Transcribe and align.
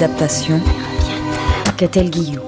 Adaptation. 0.00 0.60
Catel 1.76 2.08
Guillou. 2.08 2.40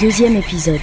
Deuxième 0.00 0.36
épisode. 0.36 0.80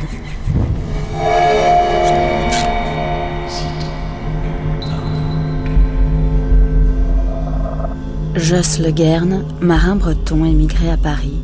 Joss 8.35 8.77
Le 8.77 8.91
Guerne, 8.91 9.45
marin 9.61 9.95
breton 9.95 10.45
émigré 10.45 10.91
à 10.91 10.97
Paris, 10.97 11.39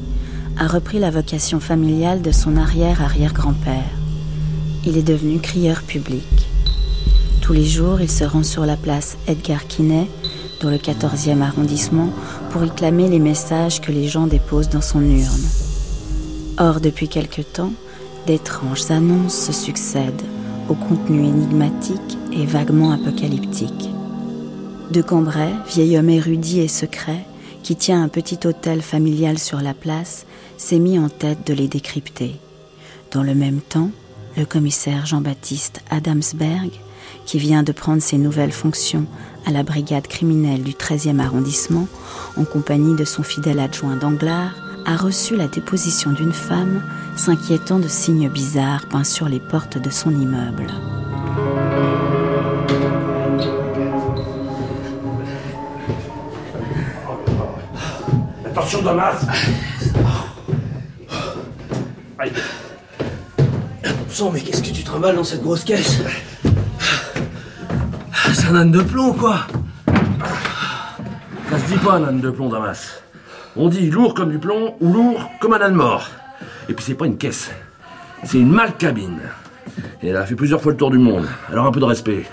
a 0.60 0.68
repris 0.68 1.00
la 1.00 1.10
vocation 1.10 1.60
familiale 1.60 2.22
de 2.22 2.32
son 2.32 2.56
arrière-arrière-grand-père. 2.56 4.05
Il 4.88 4.98
est 4.98 5.04
devenu 5.04 5.40
crieur 5.40 5.82
public. 5.82 6.24
Tous 7.42 7.54
les 7.54 7.66
jours, 7.66 8.02
il 8.02 8.10
se 8.10 8.24
rend 8.24 8.44
sur 8.44 8.68
la 8.68 8.78
place 8.78 9.18
Edgar 9.28 9.66
Quinet, 9.66 10.08
dans 10.62 10.70
le 10.70 10.78
14e 10.78 11.42
arrondissement, 11.42 12.10
pour 12.52 12.64
y 12.64 13.10
les 13.10 13.20
messages 13.20 13.82
que 13.82 13.92
les 13.92 14.08
gens 14.08 14.28
déposent 14.28 14.70
dans 14.70 14.82
son 14.82 15.02
urne. 15.02 15.50
Or, 16.60 16.82
depuis 16.82 17.08
quelque 17.08 17.42
temps, 17.42 17.74
d'étranges 18.28 18.92
annonces 18.92 19.48
se 19.48 19.52
succèdent, 19.52 20.22
au 20.70 20.76
contenu 20.76 21.26
énigmatique 21.26 22.18
et 22.32 22.46
vaguement 22.46 22.92
apocalyptique. 22.92 23.90
De 24.92 25.02
Cambrai, 25.02 25.50
vieil 25.74 25.98
homme 25.98 26.12
érudit 26.12 26.60
et 26.60 26.68
secret, 26.68 27.26
qui 27.64 27.76
tient 27.76 28.04
un 28.04 28.08
petit 28.08 28.40
hôtel 28.46 28.84
familial 28.84 29.40
sur 29.40 29.62
la 29.62 29.74
place, 29.74 30.28
s'est 30.58 30.80
mis 30.80 31.00
en 31.00 31.10
tête 31.10 31.48
de 31.48 31.56
les 31.56 31.68
décrypter. 31.68 32.36
Dans 33.12 33.24
le 33.24 33.34
même 33.34 33.62
temps, 33.62 33.90
le 34.38 34.46
commissaire 34.46 35.06
Jean-Baptiste 35.06 35.82
Adamsberg, 35.90 36.72
qui 37.26 37.40
vient 37.40 37.64
de 37.64 37.72
prendre 37.72 38.02
ses 38.02 38.18
nouvelles 38.18 38.52
fonctions 38.52 39.06
à 39.46 39.52
la 39.52 39.64
brigade 39.64 40.08
criminelle 40.08 40.64
du 40.64 40.74
13e 40.74 41.20
arrondissement, 41.20 41.88
en 42.38 42.44
compagnie 42.44 42.96
de 42.96 43.06
son 43.06 43.24
fidèle 43.24 43.60
adjoint 43.60 43.96
Danglars, 43.96 44.56
a 44.86 44.96
reçu 44.98 45.36
la 45.36 45.48
déposition 45.48 46.12
d'une 46.12 46.34
femme 46.34 46.84
s'inquiétant 47.16 47.80
de 47.80 47.88
signes 47.88 48.30
bizarres 48.30 48.88
peints 48.88 49.04
sur 49.04 49.28
les 49.28 49.40
portes 49.40 49.78
de 49.78 49.90
son 49.90 50.12
immeuble. 50.12 50.68
Attention 58.46 58.82
Damas. 58.84 59.26
Mais 64.32 64.40
qu'est-ce 64.40 64.64
que 64.64 64.70
tu 64.70 64.82
trimbales 64.84 65.18
dans 65.18 65.26
cette 65.26 65.44
grosse 65.44 65.66
caisse? 65.66 66.00
C'est 68.34 68.48
un 68.48 68.56
âne 68.56 68.72
de 68.72 68.82
plomb, 68.82 69.12
quoi 69.12 69.46
Ça 71.50 71.60
se 71.60 71.74
dit 71.74 71.78
pas 71.80 71.96
un 71.96 72.04
âne 72.06 72.22
de 72.22 72.30
plomb 72.30 72.48
Damas. 72.48 73.02
On 73.58 73.68
dit 73.68 73.92
lourd 73.92 74.14
comme 74.14 74.32
du 74.32 74.40
plomb 74.40 74.78
ou 74.80 74.94
lourd 74.94 75.30
comme 75.42 75.54
un 75.54 75.60
âne 75.60 75.74
mort. 75.74 76.10
Et 76.70 76.74
puis 76.74 76.86
c'est 76.86 76.94
pas 76.94 77.08
une 77.08 77.18
caisse. 77.18 77.52
C'est 78.24 78.38
une 78.38 78.52
malle 78.52 78.78
cabine. 78.78 79.20
Et 80.02 80.08
elle 80.08 80.18
a 80.18 80.26
fait 80.26 80.36
plusieurs 80.36 80.62
fois 80.62 80.72
le 80.72 80.78
tour 80.78 80.92
du 80.92 80.98
monde. 80.98 81.28
Alors 81.52 81.66
un 81.66 81.72
peu 81.72 81.82
de 81.82 81.86
respect. 81.86 82.24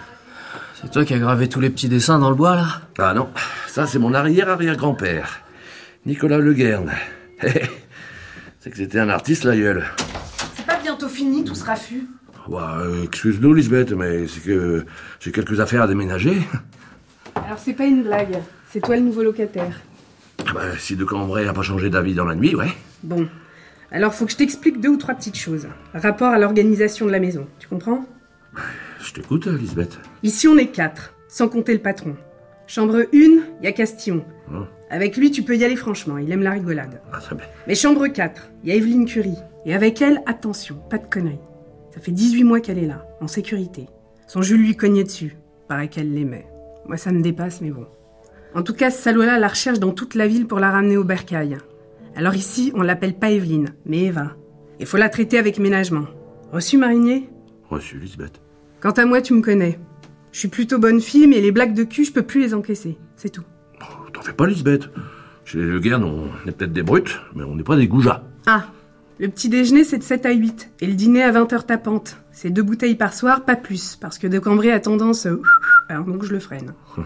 C'est 0.81 0.91
toi 0.91 1.05
qui 1.05 1.15
as 1.15 1.19
gravé 1.19 1.49
tous 1.49 1.61
les 1.61 1.71
petits 1.71 1.89
dessins 1.89 2.21
dans 2.21 2.31
le 2.31 2.37
bois, 2.37 2.55
là? 2.55 2.67
Ah 2.99 3.13
non, 3.13 3.29
ça 3.67 3.89
c'est 3.89 3.99
mon 3.99 4.15
arrière-arrière-grand-père. 4.15 5.41
Nicolas 6.07 6.39
Le 6.39 6.53
Guerne. 6.53 6.93
c'est 7.41 8.71
que 8.71 8.77
c'était 8.77 9.01
un 9.01 9.09
artiste, 9.09 9.43
la 9.43 9.57
gueule. 9.57 9.85
Fini 11.23 11.45
tout 11.45 11.55
ce 11.55 11.65
raffut 11.65 12.09
euh, 12.51 13.05
Excuse-nous, 13.05 13.55
Lisbeth, 13.55 13.93
mais 13.93 14.27
c'est 14.27 14.41
que 14.41 14.85
j'ai 15.21 15.31
quelques 15.31 15.61
affaires 15.61 15.83
à 15.83 15.87
déménager. 15.87 16.37
Alors 17.37 17.59
c'est 17.59 17.75
pas 17.75 17.85
une 17.85 18.03
blague, 18.03 18.39
c'est 18.73 18.81
toi 18.81 18.97
le 18.97 19.03
nouveau 19.03 19.23
locataire. 19.23 19.81
Ah 20.41 20.53
bah, 20.53 20.63
si 20.81 20.97
De 20.97 21.05
Cambrai 21.05 21.47
a 21.47 21.53
pas 21.53 21.63
changé 21.63 21.91
d'avis 21.91 22.15
dans 22.15 22.25
la 22.25 22.35
nuit, 22.35 22.57
ouais. 22.57 22.73
Bon, 23.05 23.29
alors 23.93 24.15
faut 24.15 24.27
que 24.27 24.33
je 24.33 24.37
t'explique 24.37 24.81
deux 24.81 24.89
ou 24.89 24.97
trois 24.97 25.15
petites 25.15 25.39
choses. 25.39 25.69
Rapport 25.95 26.31
à 26.31 26.41
l'organisation 26.41 27.07
de 27.07 27.13
la 27.13 27.21
maison, 27.21 27.47
tu 27.61 27.69
comprends? 27.69 28.05
Je 29.01 29.13
t'écoute, 29.13 29.47
Lisbeth. 29.47 30.01
Ici 30.25 30.49
on 30.49 30.59
est 30.59 30.73
quatre, 30.73 31.15
sans 31.29 31.49
compter 31.49 31.73
le 31.73 31.83
patron. 31.83 32.17
Chambre 32.67 32.97
1, 32.99 33.05
il 33.13 33.43
y 33.63 33.69
a 33.69 33.73
Castillon. 33.73 34.25
Hum. 34.51 34.67
Avec 34.91 35.17
lui 35.17 35.31
tu 35.31 35.45
peux 35.45 35.57
y 35.57 35.65
aller 35.65 35.77
franchement, 35.77 36.19
il 36.19 36.33
aime 36.33 36.43
la 36.43 36.51
rigolade. 36.51 37.01
Ah, 37.13 37.21
très 37.21 37.37
bien. 37.37 37.47
Mais 37.69 37.77
chambre 37.77 38.09
4, 38.09 38.51
il 38.65 38.71
y 38.71 38.73
a 38.73 38.75
Evelyne 38.75 39.07
Curie. 39.07 39.39
Et 39.65 39.75
avec 39.75 40.03
elle, 40.03 40.23
attention, 40.27 40.77
pas 40.91 40.99
de 40.99 41.07
conneries. 41.07 41.39
Ça 41.95 42.01
fait 42.01 42.13
18 42.13 42.45
mois 42.45 42.61
qu'elle 42.61 42.79
est 42.79 42.87
là, 42.87 43.07
en 43.21 43.29
sécurité. 43.29 43.87
Son 44.27 44.43
Jules 44.43 44.63
lui 44.63 44.77
cognait 44.77 45.05
dessus. 45.05 45.37
Paraît 45.69 45.89
qu'elle 45.89 46.13
l'aimait. 46.13 46.47
Moi, 46.87 46.97
ça 46.97 47.13
me 47.13 47.23
dépasse, 47.23 47.61
mais 47.61 47.71
bon. 47.71 47.87
En 48.55 48.63
tout 48.63 48.75
cas, 48.75 48.91
ce 48.91 49.03
salaud-là 49.03 49.39
la 49.39 49.49
recherche 49.49 49.79
dans 49.79 49.93
toute 49.93 50.15
la 50.15 50.27
ville 50.27 50.47
pour 50.47 50.59
la 50.59 50.71
ramener 50.71 50.97
au 50.97 51.05
bercail. 51.05 51.59
Alors 52.17 52.35
ici, 52.35 52.73
on 52.75 52.83
l'appelle 52.83 53.15
pas 53.15 53.31
Evelyne, 53.31 53.75
mais 53.87 54.05
Eva. 54.05 54.33
Il 54.81 54.87
faut 54.87 54.97
la 54.99 55.09
traiter 55.09 55.39
avec 55.39 55.59
ménagement. 55.59 56.05
Reçu, 56.51 56.77
Marinier? 56.77 57.31
Reçu, 57.71 57.99
Lisbeth. 57.99 58.41
Quant 58.81 58.91
à 58.91 59.07
moi, 59.07 59.23
tu 59.23 59.33
me 59.33 59.41
connais. 59.41 59.79
Je 60.33 60.39
suis 60.41 60.49
plutôt 60.49 60.79
bonne 60.79 61.01
fille, 61.01 61.27
mais 61.27 61.41
les 61.41 61.53
blagues 61.53 61.75
de 61.75 61.85
cul, 61.85 62.05
je 62.05 62.13
peux 62.13 62.23
plus 62.23 62.41
les 62.41 62.55
encaisser. 62.55 62.99
C'est 63.17 63.31
tout. 63.31 63.45
Oh, 63.81 64.11
T'en 64.13 64.23
fais 64.23 64.33
pas, 64.33 64.47
Lisbeth. 64.47 64.91
Chez 65.45 65.59
les 65.59 65.65
Le 65.67 65.81
Guerne, 65.81 66.05
on 66.05 66.27
est 66.49 66.53
peut-être 66.53 66.73
des 66.73 66.83
brutes, 66.83 67.21
mais 67.35 67.45
on 67.45 67.55
n'est 67.55 67.63
pas 67.63 67.77
des 67.77 67.87
goujats. 67.89 68.25
Ah 68.47 68.67
Le 69.23 69.29
petit 69.29 69.49
déjeuner, 69.49 69.85
c'est 69.85 69.99
de 69.99 70.03
7 70.03 70.27
à 70.27 70.33
8. 70.33 70.73
Et 70.81 70.87
le 70.89 70.95
dîner 70.95 71.23
à 71.23 71.31
20h 71.31 71.65
tapante. 71.65 72.17
C'est 72.33 72.51
deux 72.51 72.65
bouteilles 72.65 72.97
par 72.97 73.15
soir, 73.15 73.45
pas 73.45 73.55
plus. 73.55 73.95
Parce 73.95 74.19
que 74.19 74.27
De 74.27 74.41
Cambrai 74.41 74.73
a 74.73 74.81
tendance... 74.81 75.27
euh, 75.27 75.41
Alors 75.89 76.05
donc 76.07 76.25
je 76.25 76.33
le 76.33 76.41
freine. 76.41 76.75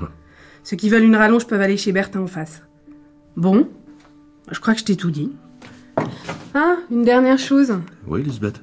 Ceux 0.65 0.79
qui 0.79 0.89
veulent 0.89 1.05
une 1.05 1.15
rallonge 1.15 1.47
peuvent 1.47 1.61
aller 1.61 1.77
chez 1.77 1.93
Berthin 1.93 2.21
en 2.21 2.27
face. 2.27 2.63
Bon, 3.37 3.69
je 4.51 4.59
crois 4.61 4.73
que 4.73 4.81
je 4.81 4.87
t'ai 4.87 4.97
tout 4.97 5.11
dit. 5.11 5.31
Ah, 6.55 6.77
une 6.91 7.03
dernière 7.03 7.39
chose. 7.39 7.75
Oui, 8.07 8.23
Lisbeth. 8.23 8.63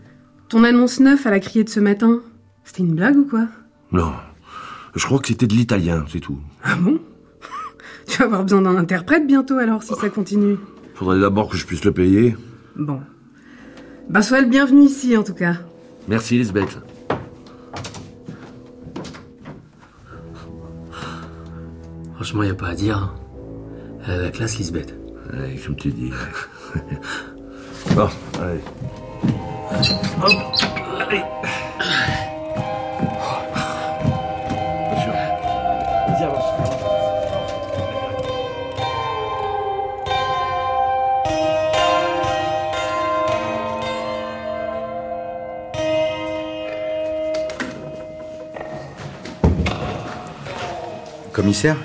Ton 0.49 0.63
annonce 0.63 0.99
neuf 0.99 1.27
à 1.27 1.29
la 1.29 1.39
criée 1.39 1.63
de 1.63 1.69
ce 1.69 1.79
matin, 1.79 2.21
c'était 2.63 2.81
une 2.81 2.95
blague 2.95 3.17
ou 3.17 3.25
quoi? 3.25 3.47
Non. 3.91 4.13
Je 4.95 5.05
crois 5.05 5.19
que 5.19 5.27
c'était 5.27 5.45
de 5.45 5.53
l'italien, 5.53 6.05
c'est 6.11 6.21
tout. 6.21 6.39
Ah 6.63 6.75
bon? 6.75 6.99
Tu 8.07 8.17
vas 8.17 8.25
avoir 8.25 8.41
besoin 8.41 8.63
d'un 8.63 8.77
interprète 8.77 9.27
bientôt 9.27 9.59
alors 9.59 9.83
si 9.83 9.93
ça 9.93 10.09
continue. 10.09 10.57
Faudrait 10.95 11.19
d'abord 11.19 11.49
que 11.49 11.55
je 11.57 11.67
puisse 11.67 11.85
le 11.85 11.91
payer. 11.91 12.35
Bon. 12.75 12.99
Bah 14.09 14.21
sois 14.21 14.41
le 14.41 14.47
bienvenu 14.47 14.83
ici 14.83 15.15
en 15.17 15.23
tout 15.23 15.33
cas. 15.33 15.55
Merci, 16.07 16.37
Lisbeth. 16.37 16.77
Franchement, 22.15 22.43
y 22.43 22.49
a 22.49 22.53
pas 22.55 22.67
à 22.69 22.75
dire. 22.75 22.97
hein. 22.97 23.13
Elle 24.07 24.13
a 24.13 24.17
la 24.23 24.31
classe, 24.31 24.57
Lisbeth. 24.57 24.93
Ouais, 25.33 25.55
comme 25.65 25.75
tu 25.75 25.89
dis. 25.91 26.11
bon, 27.95 28.07
allez. 28.39 28.59
Hop, 30.21 30.31
allez. 30.99 31.21
Commissaire 51.33 51.77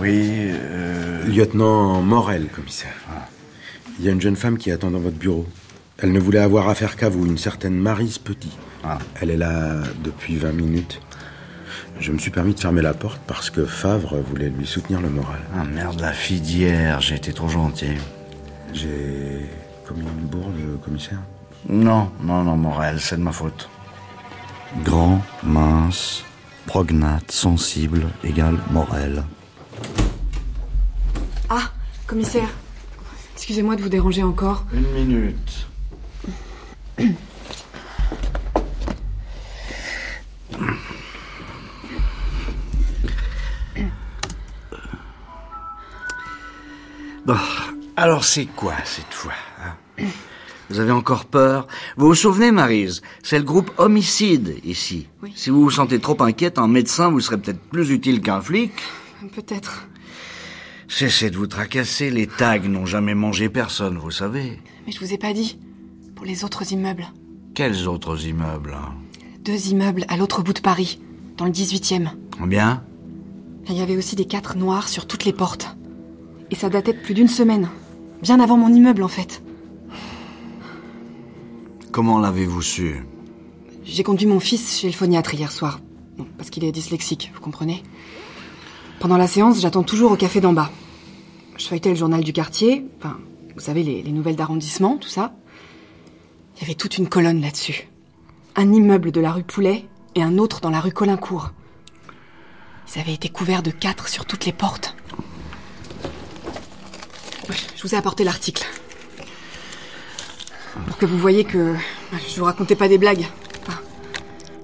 Oui, 0.00 0.30
euh, 0.50 1.24
Lieutenant 1.26 2.00
Morel, 2.00 2.46
commissaire. 2.48 2.94
Il 3.98 4.04
y 4.06 4.08
a 4.08 4.12
une 4.12 4.20
jeune 4.20 4.34
femme 4.36 4.56
qui 4.56 4.70
attend 4.70 4.90
dans 4.90 4.98
votre 4.98 5.18
bureau. 5.18 5.46
Elle 5.98 6.10
ne 6.10 6.18
voulait 6.18 6.38
avoir 6.38 6.70
affaire 6.70 6.96
qu'à 6.96 7.10
vous, 7.10 7.26
une 7.26 7.36
certaine 7.36 7.74
Marise 7.74 8.16
Petit. 8.16 8.56
Ah. 8.82 8.98
Elle 9.20 9.30
est 9.30 9.36
là 9.36 9.74
depuis 10.02 10.36
20 10.36 10.52
minutes. 10.52 11.02
Je 12.00 12.12
me 12.12 12.18
suis 12.18 12.30
permis 12.30 12.54
de 12.54 12.60
fermer 12.60 12.80
la 12.80 12.94
porte 12.94 13.20
parce 13.26 13.50
que 13.50 13.66
Favre 13.66 14.16
voulait 14.16 14.48
lui 14.48 14.66
soutenir 14.66 15.02
le 15.02 15.10
moral. 15.10 15.40
ah 15.54 15.64
merde, 15.64 16.00
la 16.00 16.14
fille 16.14 16.40
d'hier, 16.40 17.02
j'ai 17.02 17.16
été 17.16 17.34
trop 17.34 17.48
gentil. 17.48 17.92
J'ai 18.72 19.50
commis 19.86 20.00
une 20.00 20.26
bourde, 20.26 20.80
commissaire? 20.82 21.20
Non, 21.68 22.10
non, 22.22 22.42
non, 22.42 22.56
Morel, 22.56 23.00
c'est 23.00 23.16
de 23.16 23.22
ma 23.22 23.32
faute. 23.32 23.68
Grand, 24.82 25.22
mince, 25.42 26.24
prognate, 26.66 27.30
sensible, 27.30 28.06
égale 28.22 28.58
Morel. 28.70 29.24
Ah, 31.48 31.70
commissaire, 32.06 32.48
excusez-moi 33.34 33.76
de 33.76 33.82
vous 33.82 33.88
déranger 33.88 34.22
encore. 34.22 34.64
Une 34.72 34.90
minute. 34.92 35.66
Bon, 47.26 47.38
alors 47.96 48.22
c'est 48.22 48.44
quoi 48.44 48.74
cette 48.84 49.14
fois 49.14 49.32
hein 49.62 50.04
vous 50.74 50.80
avez 50.80 50.90
encore 50.90 51.26
peur 51.26 51.68
Vous 51.96 52.08
vous 52.08 52.14
souvenez, 52.16 52.50
Marise 52.50 53.00
C'est 53.22 53.38
le 53.38 53.44
groupe 53.44 53.70
homicide 53.78 54.56
ici. 54.64 55.06
Si 55.36 55.50
vous 55.50 55.62
vous 55.62 55.70
sentez 55.70 56.00
trop 56.00 56.20
inquiète, 56.20 56.58
en 56.58 56.66
médecin, 56.66 57.10
vous 57.10 57.20
serez 57.20 57.38
peut-être 57.38 57.60
plus 57.60 57.92
utile 57.92 58.20
qu'un 58.20 58.40
flic. 58.40 58.72
Peut-être. 59.36 59.86
Cessez 60.88 61.30
de 61.30 61.36
vous 61.36 61.46
tracasser, 61.46 62.10
les 62.10 62.26
tags 62.26 62.58
n'ont 62.58 62.86
jamais 62.86 63.14
mangé 63.14 63.48
personne, 63.48 63.98
vous 63.98 64.10
savez. 64.10 64.58
Mais 64.84 64.90
je 64.92 64.98
vous 64.98 65.12
ai 65.12 65.16
pas 65.16 65.32
dit. 65.32 65.60
Pour 66.16 66.26
les 66.26 66.42
autres 66.42 66.72
immeubles. 66.72 67.06
Quels 67.54 67.86
autres 67.86 68.26
immeubles? 68.26 68.76
Deux 69.44 69.68
immeubles 69.68 70.04
à 70.08 70.16
l'autre 70.16 70.42
bout 70.42 70.54
de 70.54 70.60
Paris, 70.60 70.98
dans 71.36 71.44
le 71.44 71.52
18e. 71.52 72.08
Combien? 72.36 72.82
Il 73.68 73.76
y 73.76 73.80
avait 73.80 73.96
aussi 73.96 74.16
des 74.16 74.24
quatre 74.24 74.56
noirs 74.56 74.88
sur 74.88 75.06
toutes 75.06 75.24
les 75.24 75.32
portes. 75.32 75.76
Et 76.50 76.56
ça 76.56 76.68
datait 76.68 76.94
de 76.94 77.00
plus 77.00 77.14
d'une 77.14 77.28
semaine. 77.28 77.68
Bien 78.22 78.40
avant 78.40 78.56
mon 78.56 78.74
immeuble, 78.74 79.04
en 79.04 79.08
fait. 79.08 79.43
Comment 81.94 82.18
l'avez-vous 82.18 82.60
su? 82.60 83.06
J'ai 83.84 84.02
conduit 84.02 84.26
mon 84.26 84.40
fils 84.40 84.80
chez 84.80 84.88
le 84.88 84.92
phoniatre 84.92 85.32
hier 85.32 85.52
soir. 85.52 85.78
Parce 86.36 86.50
qu'il 86.50 86.64
est 86.64 86.72
dyslexique, 86.72 87.30
vous 87.32 87.40
comprenez? 87.40 87.84
Pendant 88.98 89.16
la 89.16 89.28
séance, 89.28 89.60
j'attends 89.60 89.84
toujours 89.84 90.10
au 90.10 90.16
café 90.16 90.40
d'en 90.40 90.52
bas. 90.52 90.72
Je 91.56 91.64
feuilletais 91.64 91.90
le 91.90 91.94
journal 91.94 92.24
du 92.24 92.32
quartier, 92.32 92.84
enfin, 92.98 93.16
vous 93.54 93.60
savez, 93.60 93.84
les, 93.84 94.02
les 94.02 94.10
nouvelles 94.10 94.34
d'arrondissement, 94.34 94.96
tout 94.96 95.08
ça. 95.08 95.36
Il 96.56 96.62
y 96.62 96.64
avait 96.64 96.74
toute 96.74 96.98
une 96.98 97.08
colonne 97.08 97.40
là-dessus. 97.40 97.88
Un 98.56 98.72
immeuble 98.72 99.12
de 99.12 99.20
la 99.20 99.30
rue 99.30 99.44
Poulet 99.44 99.86
et 100.16 100.22
un 100.24 100.36
autre 100.38 100.60
dans 100.60 100.70
la 100.70 100.80
rue 100.80 100.90
Colincourt. 100.90 101.52
Ils 102.92 103.00
avaient 103.00 103.14
été 103.14 103.28
couverts 103.28 103.62
de 103.62 103.70
quatre 103.70 104.08
sur 104.08 104.26
toutes 104.26 104.46
les 104.46 104.52
portes. 104.52 104.96
Je 107.48 107.82
vous 107.84 107.94
ai 107.94 107.96
apporté 107.96 108.24
l'article. 108.24 108.66
Pour 110.86 110.96
que 110.98 111.06
vous 111.06 111.18
voyez 111.18 111.44
que 111.44 111.74
je 112.12 112.38
vous 112.38 112.44
racontais 112.44 112.74
pas 112.76 112.88
des 112.88 112.98
blagues. 112.98 113.26
Enfin, 113.66 113.78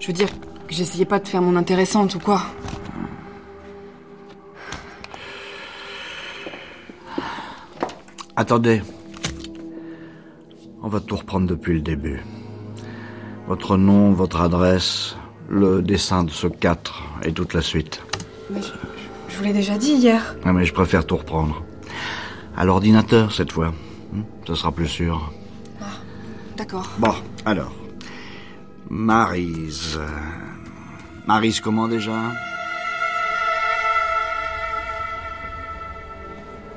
je 0.00 0.06
veux 0.08 0.12
dire 0.12 0.28
que 0.66 0.74
j'essayais 0.74 1.04
pas 1.04 1.18
de 1.18 1.28
faire 1.28 1.42
mon 1.42 1.56
intéressante 1.56 2.14
ou 2.14 2.18
quoi. 2.18 2.42
Attendez. 8.36 8.82
On 10.82 10.88
va 10.88 11.00
tout 11.00 11.16
reprendre 11.16 11.46
depuis 11.46 11.74
le 11.74 11.80
début. 11.80 12.20
Votre 13.48 13.76
nom, 13.76 14.12
votre 14.12 14.40
adresse, 14.40 15.16
le 15.48 15.82
dessin 15.82 16.24
de 16.24 16.30
ce 16.30 16.46
4 16.46 17.02
et 17.24 17.32
toute 17.32 17.52
la 17.52 17.60
suite. 17.60 18.00
Mais 18.50 18.62
je, 18.62 18.68
je 19.28 19.36
vous 19.36 19.44
l'ai 19.44 19.52
déjà 19.52 19.76
dit 19.76 19.92
hier. 19.92 20.36
Ah, 20.44 20.52
mais 20.52 20.64
je 20.64 20.72
préfère 20.72 21.04
tout 21.06 21.16
reprendre. 21.16 21.62
À 22.56 22.64
l'ordinateur 22.64 23.32
cette 23.32 23.52
fois. 23.52 23.72
Hmm, 24.12 24.22
Ce 24.46 24.54
sera 24.54 24.72
plus 24.72 24.88
sûr. 24.88 25.32
D'accord. 26.60 26.90
Bon, 26.98 27.14
alors. 27.46 27.72
Marise. 28.90 29.98
Marise 31.26 31.58
comment 31.58 31.88
déjà? 31.88 32.12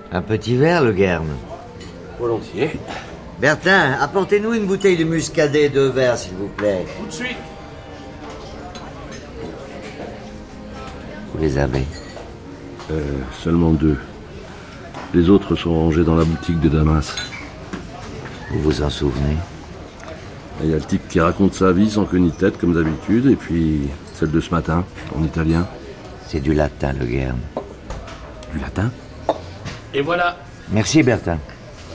Un 0.10 0.22
petit 0.22 0.56
verre, 0.56 0.86
le 0.86 0.94
Guerne. 0.94 1.36
Volontiers. 2.18 2.80
Bertin, 3.42 3.98
apportez-nous 4.00 4.54
une 4.54 4.68
bouteille 4.68 4.96
de 4.96 5.04
muscadet, 5.04 5.68
deux 5.68 5.90
verres, 5.90 6.18
s'il 6.18 6.36
vous 6.36 6.48
plaît. 6.48 6.86
Tout 7.02 7.08
de 7.08 7.12
suite. 7.12 7.38
Vous 11.34 11.42
les 11.42 11.58
avez? 11.58 11.84
Euh, 12.90 13.02
seulement 13.38 13.74
deux. 13.74 14.00
Les 15.14 15.30
autres 15.30 15.58
sont 15.58 15.74
rangés 15.74 16.06
dans 16.06 16.16
la 16.16 16.24
boutique 16.24 16.62
de 16.62 16.70
Damas. 16.70 17.18
Vous 18.50 18.62
vous 18.62 18.82
en 18.82 18.90
souvenez? 18.90 19.36
Il 20.64 20.70
y 20.70 20.74
a 20.74 20.78
le 20.78 20.84
type 20.84 21.08
qui 21.10 21.20
raconte 21.20 21.54
sa 21.54 21.74
vie 21.74 21.90
sans 21.90 22.06
queue 22.06 22.20
ni 22.20 22.32
tête, 22.32 22.58
comme 22.58 22.74
d'habitude, 22.74 23.26
et 23.26 23.36
puis 23.36 23.82
celle 24.14 24.32
de 24.32 24.40
ce 24.40 24.50
matin, 24.50 24.86
en 25.14 25.22
italien. 25.22 25.68
C'est 26.26 26.40
du 26.40 26.54
latin, 26.54 26.94
le 26.94 27.06
Guerne. 27.06 27.40
Du 28.54 28.60
latin 28.60 28.90
Et 29.94 30.02
voilà. 30.02 30.38
Merci, 30.72 31.04
Bertin. 31.04 31.38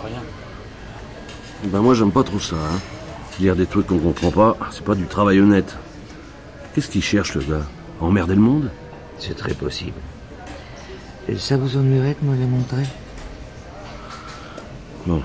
Rien. 0.05 0.21
Ben 1.65 1.81
moi, 1.81 1.95
j'aime 1.95 2.13
pas 2.13 2.23
trop 2.23 2.39
ça. 2.39 2.57
Hein. 2.57 2.79
Lire 3.41 3.57
des 3.57 3.67
trucs 3.67 3.87
qu'on 3.87 3.99
comprend 3.99 4.31
pas, 4.31 4.57
c'est 4.71 4.85
pas 4.85 4.95
du 4.95 5.07
travail 5.07 5.41
honnête. 5.41 5.77
Qu'est-ce 6.75 6.89
qu'il 6.89 7.03
cherche, 7.03 7.35
le 7.35 7.41
gars? 7.41 7.65
Emmerder 8.01 8.35
le 8.35 8.43
monde? 8.43 8.71
C'est 9.19 9.37
très 9.37 9.55
possible. 9.55 9.99
Et 11.27 11.37
ça 11.37 11.57
vous 11.57 11.77
ennuierait 11.77 12.17
de 12.21 12.29
me 12.29 12.37
les 12.37 12.47
montrer 12.47 12.85
Bon. 15.07 15.23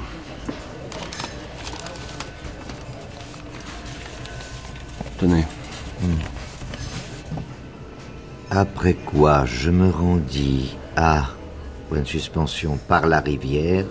Après 8.55 8.94
quoi, 8.94 9.45
je 9.45 9.71
me 9.71 9.89
rendis 9.89 10.77
à, 10.95 11.31
de 11.91 12.03
suspension, 12.03 12.77
par 12.88 13.07
la 13.07 13.19
rivière. 13.19 13.88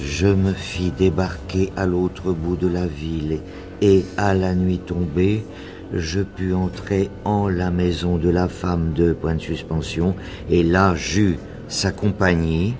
Je 0.00 0.26
me 0.26 0.54
fis 0.54 0.90
débarquer 0.90 1.70
à 1.76 1.84
l'autre 1.84 2.32
bout 2.32 2.56
de 2.56 2.66
la 2.66 2.86
ville 2.86 3.40
et, 3.82 4.06
à 4.16 4.32
la 4.32 4.54
nuit 4.54 4.78
tombée, 4.78 5.44
je 5.92 6.20
pus 6.20 6.54
entrer 6.54 7.10
en 7.26 7.46
la 7.50 7.70
maison 7.70 8.16
de 8.16 8.30
la 8.30 8.48
femme 8.48 8.94
de 8.94 9.12
point 9.12 9.34
de 9.34 9.42
suspension 9.42 10.16
et 10.48 10.62
là 10.62 10.94
j'eus 10.94 11.36
sa 11.68 11.92
compagnie, 11.92 12.76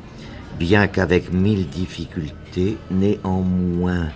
bien 0.59 0.87
qu'avec 0.87 1.31
mille 1.35 1.69
difficultés, 1.69 2.79
néanmoins. 2.91 4.09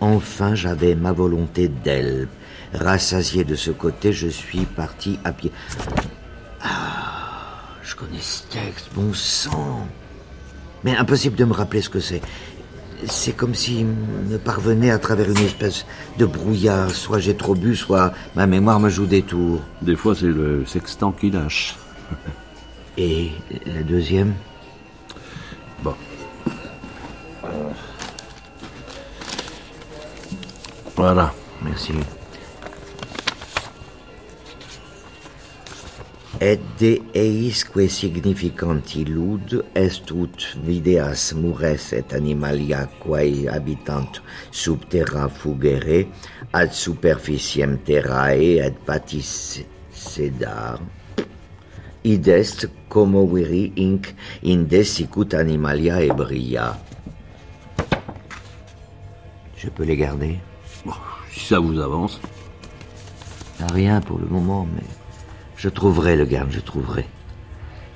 Enfin, 0.00 0.54
j'avais 0.54 0.94
ma 0.94 1.12
volonté 1.12 1.68
d'elle. 1.68 2.28
Rassasié 2.74 3.44
de 3.44 3.54
ce 3.54 3.70
côté, 3.70 4.12
je 4.12 4.28
suis 4.28 4.66
parti 4.66 5.18
à 5.24 5.32
pied. 5.32 5.50
Je 7.88 7.94
connais 7.94 8.20
ce 8.20 8.42
texte, 8.42 8.90
bon 8.94 9.14
sang. 9.14 9.88
Mais 10.84 10.94
impossible 10.94 11.36
de 11.36 11.46
me 11.46 11.54
rappeler 11.54 11.80
ce 11.80 11.88
que 11.88 12.00
c'est. 12.00 12.20
C'est 13.06 13.32
comme 13.32 13.54
s'il 13.54 13.86
me 13.86 14.36
parvenait 14.36 14.90
à 14.90 14.98
travers 14.98 15.30
une 15.30 15.38
espèce 15.38 15.86
de 16.18 16.26
brouillard. 16.26 16.90
Soit 16.90 17.18
j'ai 17.18 17.34
trop 17.34 17.54
bu, 17.54 17.74
soit 17.74 18.12
ma 18.34 18.46
mémoire 18.46 18.78
me 18.78 18.90
joue 18.90 19.06
des 19.06 19.22
tours. 19.22 19.62
Des 19.80 19.96
fois, 19.96 20.14
c'est 20.14 20.26
le 20.26 20.66
sextant 20.66 21.12
qui 21.12 21.30
lâche. 21.30 21.76
Et 22.98 23.30
la 23.64 23.82
deuxième? 23.82 24.34
Bon. 25.82 25.94
Voilà. 30.94 31.32
Merci. 31.62 31.92
Et 36.40 36.60
de 36.78 37.00
eisque 37.14 37.90
significanti 37.90 39.04
lud 39.04 39.64
est 39.74 40.10
ut 40.10 40.44
videas 40.62 41.32
mures 41.34 41.92
et 41.92 42.14
animalia 42.14 42.86
quae 43.02 43.48
habitant 43.50 44.20
sub 44.52 44.86
terra 44.88 45.28
fugere 45.28 46.06
ad 46.52 46.70
superficiem 46.70 47.78
terrae 47.82 48.62
et 48.62 48.78
patis 48.86 49.64
sedar 49.90 50.78
id 52.04 52.28
est 52.28 52.68
como 52.88 53.26
viri 53.26 53.72
inc 53.76 54.14
indesicut 54.44 55.34
animalia 55.34 56.00
ebria. 56.02 56.78
Je 59.56 59.68
peux 59.68 59.82
les 59.82 59.96
garder? 59.96 60.38
Bon, 60.86 60.94
si 61.32 61.40
ça 61.46 61.58
vous 61.58 61.78
avance. 61.80 62.20
Rien 63.74 64.00
pour 64.00 64.18
le 64.20 64.26
moment, 64.26 64.68
mais 64.72 64.86
je 65.58 65.68
trouverai 65.68 66.16
le 66.16 66.24
garde, 66.24 66.50
je 66.52 66.60
trouverai. 66.60 67.06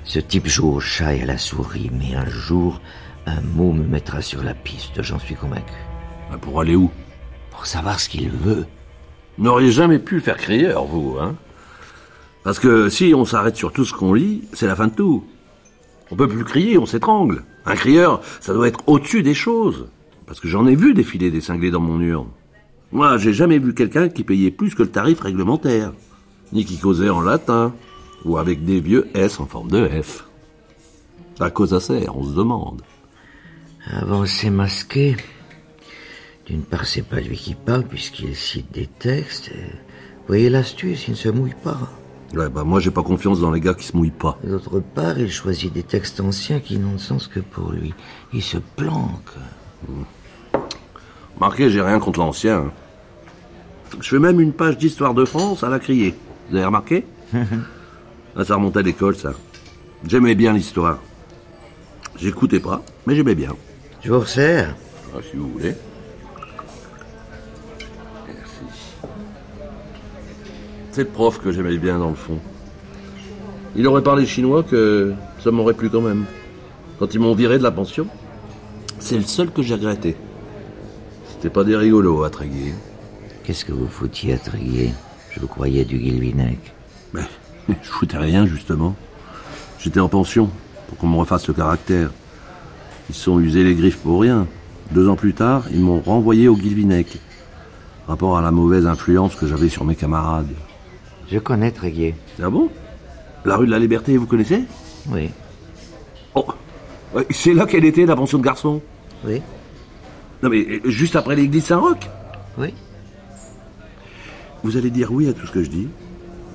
Ce 0.03 0.19
type 0.19 0.47
joue 0.47 0.69
au 0.69 0.79
chat 0.81 1.15
et 1.15 1.23
à 1.23 1.25
la 1.25 1.37
souris, 1.37 1.89
mais 1.93 2.13
un 2.13 2.27
jour, 2.27 2.81
un 3.25 3.39
mot 3.39 3.71
me 3.71 3.85
mettra 3.85 4.21
sur 4.21 4.43
la 4.43 4.53
piste, 4.53 5.01
j'en 5.01 5.17
suis 5.17 5.35
convaincu. 5.35 5.73
Ben, 6.29 6.37
pour 6.37 6.59
aller 6.59 6.75
où? 6.75 6.91
Pour 7.51 7.65
savoir 7.65 7.99
ce 8.01 8.09
qu'il 8.09 8.29
veut. 8.29 8.65
Vous 9.37 9.45
n'auriez 9.45 9.71
jamais 9.71 9.99
pu 9.99 10.19
faire 10.19 10.37
crieur, 10.37 10.83
vous, 10.85 11.17
hein? 11.19 11.35
Parce 12.43 12.59
que 12.59 12.89
si 12.89 13.13
on 13.15 13.23
s'arrête 13.23 13.55
sur 13.55 13.71
tout 13.71 13.85
ce 13.85 13.93
qu'on 13.93 14.13
lit, 14.13 14.43
c'est 14.51 14.67
la 14.67 14.75
fin 14.75 14.87
de 14.87 14.93
tout. 14.93 15.23
On 16.11 16.17
peut 16.17 16.27
plus 16.27 16.43
crier, 16.43 16.77
on 16.77 16.85
s'étrangle. 16.85 17.45
Un 17.65 17.75
crieur, 17.75 18.21
ça 18.41 18.53
doit 18.53 18.67
être 18.67 18.81
au-dessus 18.87 19.23
des 19.23 19.33
choses. 19.33 19.87
Parce 20.27 20.41
que 20.41 20.49
j'en 20.49 20.67
ai 20.67 20.75
vu 20.75 20.93
défiler 20.93 21.31
des 21.31 21.39
cinglés 21.39 21.71
dans 21.71 21.79
mon 21.79 22.01
urne. 22.01 22.27
Moi, 22.91 23.17
j'ai 23.17 23.33
jamais 23.33 23.57
vu 23.57 23.73
quelqu'un 23.73 24.09
qui 24.09 24.25
payait 24.25 24.51
plus 24.51 24.75
que 24.75 24.83
le 24.83 24.91
tarif 24.91 25.21
réglementaire. 25.21 25.93
Ni 26.53 26.63
qui 26.65 26.77
causait 26.77 27.09
en 27.09 27.19
latin. 27.21 27.73
Ou 28.25 28.37
avec 28.37 28.63
des 28.63 28.79
vieux 28.79 29.09
S 29.13 29.41
en 29.41 29.45
forme 29.45 29.69
de 29.69 29.85
F. 30.01 30.25
À 31.41 31.49
cause 31.49 31.73
à 31.73 31.81
sert, 31.81 32.15
on 32.15 32.23
se 32.23 32.33
demande. 32.33 32.81
Avancer 33.91 34.49
masqué. 34.49 35.17
D'une 36.45 36.61
part, 36.63 36.85
c'est 36.85 37.01
pas 37.01 37.19
lui 37.19 37.35
qui 37.35 37.53
parle, 37.55 37.83
puisqu'il 37.83 38.33
cite 38.35 38.71
des 38.71 38.87
textes. 38.87 39.49
et- 39.49 39.75
Voyez 40.27 40.49
l'astuce, 40.49 41.07
il 41.09 41.11
ne 41.11 41.15
se 41.17 41.27
mouille 41.27 41.55
pas. 41.63 41.77
Ouais, 42.33 42.49
bah 42.49 42.63
moi 42.63 42.79
j'ai 42.79 42.91
pas 42.91 43.03
confiance 43.03 43.41
dans 43.41 43.51
les 43.51 43.59
gars 43.59 43.73
qui 43.73 43.85
se 43.85 43.95
mouillent 43.95 44.09
pas. 44.09 44.39
D'autre 44.43 44.79
part, 44.79 45.19
il 45.19 45.29
choisit 45.29 45.71
des 45.73 45.83
textes 45.83 46.19
anciens 46.21 46.59
qui 46.61 46.79
n'ont 46.79 46.93
de 46.93 46.97
sens 46.97 47.27
que 47.27 47.41
pour 47.41 47.71
lui. 47.73 47.93
Il 48.33 48.41
se 48.41 48.57
planque. 48.57 49.31
Marqué, 51.39 51.69
j'ai 51.69 51.81
rien 51.81 51.99
contre 51.99 52.19
l'ancien. 52.19 52.71
Je 53.99 54.09
fais 54.09 54.19
même 54.19 54.39
une 54.39 54.53
page 54.53 54.77
d'histoire 54.77 55.13
de 55.13 55.25
France 55.25 55.63
à 55.63 55.69
la 55.69 55.79
crier. 55.79 56.15
Vous 56.49 56.55
avez 56.55 56.65
remarqué 56.65 57.05
Ah, 58.35 58.43
Ça 58.43 58.55
remonte 58.55 58.77
à 58.77 58.81
l'école, 58.81 59.15
ça. 59.15 59.33
J'aimais 60.07 60.35
bien 60.35 60.53
l'histoire. 60.53 60.99
J'écoutais 62.17 62.59
pas, 62.59 62.81
mais 63.05 63.15
j'aimais 63.15 63.35
bien. 63.35 63.55
Je 64.01 64.11
vous 64.11 64.19
resserre. 64.19 64.75
Ah, 65.15 65.19
si 65.29 65.37
vous 65.37 65.49
voulez. 65.49 65.75
Merci. 68.27 68.61
C'est 70.91 71.03
le 71.03 71.09
prof 71.09 71.39
que 71.39 71.51
j'aimais 71.51 71.77
bien 71.77 71.99
dans 71.99 72.09
le 72.09 72.15
fond. 72.15 72.39
Il 73.75 73.87
aurait 73.87 74.03
parlé 74.03 74.25
chinois 74.25 74.63
que 74.63 75.13
ça 75.43 75.51
m'aurait 75.51 75.73
plu 75.73 75.89
quand 75.89 76.01
même. 76.01 76.25
Quand 76.99 77.13
ils 77.13 77.19
m'ont 77.19 77.33
viré 77.33 77.57
de 77.57 77.63
la 77.63 77.71
pension, 77.71 78.07
c'est 78.99 79.17
le 79.17 79.23
seul 79.23 79.49
que 79.51 79.61
j'ai 79.61 79.73
regretté. 79.75 80.15
C'était 81.29 81.49
pas 81.49 81.63
des 81.63 81.75
rigolos 81.75 82.23
à 82.23 82.29
Tréguier. 82.29 82.73
Qu'est-ce 83.43 83.65
que 83.65 83.71
vous 83.73 83.87
foutiez 83.87 84.33
à 84.33 84.37
Tréguier 84.37 84.91
Je 85.33 85.39
vous 85.39 85.47
croyais 85.47 85.83
du 85.85 85.97
Guilvinec. 85.97 86.59
Mais 87.13 87.21
je 87.67 87.89
foutais 87.89 88.17
rien, 88.17 88.45
justement. 88.45 88.95
J'étais 89.79 89.99
en 89.99 90.09
pension, 90.09 90.49
pour 90.87 90.97
qu'on 90.97 91.07
me 91.07 91.17
refasse 91.17 91.47
le 91.47 91.53
caractère. 91.53 92.11
Ils 93.09 93.15
se 93.15 93.23
sont 93.23 93.39
usés 93.39 93.63
les 93.63 93.75
griffes 93.75 93.97
pour 93.97 94.21
rien. 94.21 94.47
Deux 94.91 95.09
ans 95.09 95.15
plus 95.15 95.33
tard, 95.33 95.65
ils 95.71 95.79
m'ont 95.79 95.99
renvoyé 95.99 96.47
au 96.47 96.55
Guilvinec. 96.55 97.17
Rapport 98.07 98.37
à 98.37 98.41
la 98.41 98.51
mauvaise 98.51 98.85
influence 98.85 99.35
que 99.35 99.47
j'avais 99.47 99.69
sur 99.69 99.85
mes 99.85 99.95
camarades. 99.95 100.49
Je 101.29 101.39
connais 101.39 101.71
Tréguier. 101.71 102.15
Ah 102.41 102.49
bon? 102.49 102.69
La 103.45 103.57
rue 103.57 103.65
de 103.65 103.71
la 103.71 103.79
Liberté, 103.79 104.15
vous 104.17 104.27
connaissez? 104.27 104.63
Oui. 105.09 105.29
Oh 106.35 106.45
C'est 107.29 107.53
là 107.53 107.65
qu'elle 107.65 107.85
était, 107.85 108.05
la 108.05 108.15
pension 108.15 108.37
de 108.37 108.43
garçons 108.43 108.81
Oui. 109.25 109.41
Non 110.41 110.49
mais, 110.49 110.65
euh, 110.69 110.81
juste 110.89 111.15
après 111.15 111.35
l'église 111.35 111.65
Saint-Roch? 111.65 112.09
Oui. 112.57 112.73
Vous 114.63 114.77
allez 114.77 114.89
dire 114.89 115.11
oui 115.11 115.27
à 115.27 115.33
tout 115.33 115.45
ce 115.45 115.51
que 115.51 115.61
je 115.61 115.69
dis 115.69 115.89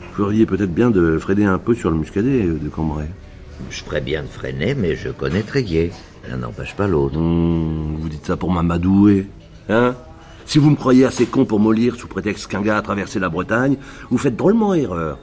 Vous 0.01 0.15
feriez 0.15 0.47
peut-être 0.47 0.73
bien 0.73 0.91
de 0.91 1.19
freiner 1.19 1.45
un 1.45 1.59
peu 1.59 1.75
sur 1.75 1.91
le 1.91 1.99
muscadet 1.99 2.47
euh, 2.47 2.59
de 2.59 2.69
Cambrai. 2.71 3.05
Je 3.69 3.85
ferais 3.85 4.01
bien 4.01 4.23
de 4.23 4.29
freiner, 4.29 4.75
mais 4.75 4.97
je 4.97 5.11
connais 5.11 5.43
Tréguier. 5.43 5.93
L'un 6.27 6.39
n'empêche 6.39 6.75
pas 6.75 6.87
l'autre. 6.87 7.19
Hmm, 7.19 7.97
vous 7.97 8.09
dites 8.09 8.25
ça 8.25 8.39
pour 8.39 8.51
m'amadouer, 8.51 9.27
hein? 9.69 9.95
Si 10.47 10.59
vous 10.59 10.71
me 10.71 10.77
croyez 10.77 11.05
assez 11.05 11.27
con 11.27 11.45
pour 11.45 11.61
me 11.61 11.75
lire 11.75 11.97
sous 11.97 12.09
prétexte 12.09 12.47
qu'un 12.47 12.63
gars 12.63 12.79
a 12.79 12.83
traversé 12.83 13.19
la 13.19 13.29
Bretagne, 13.29 13.77
vous 14.09 14.17
faites 14.17 14.37
drôlement 14.37 14.73
erreur. 14.73 15.19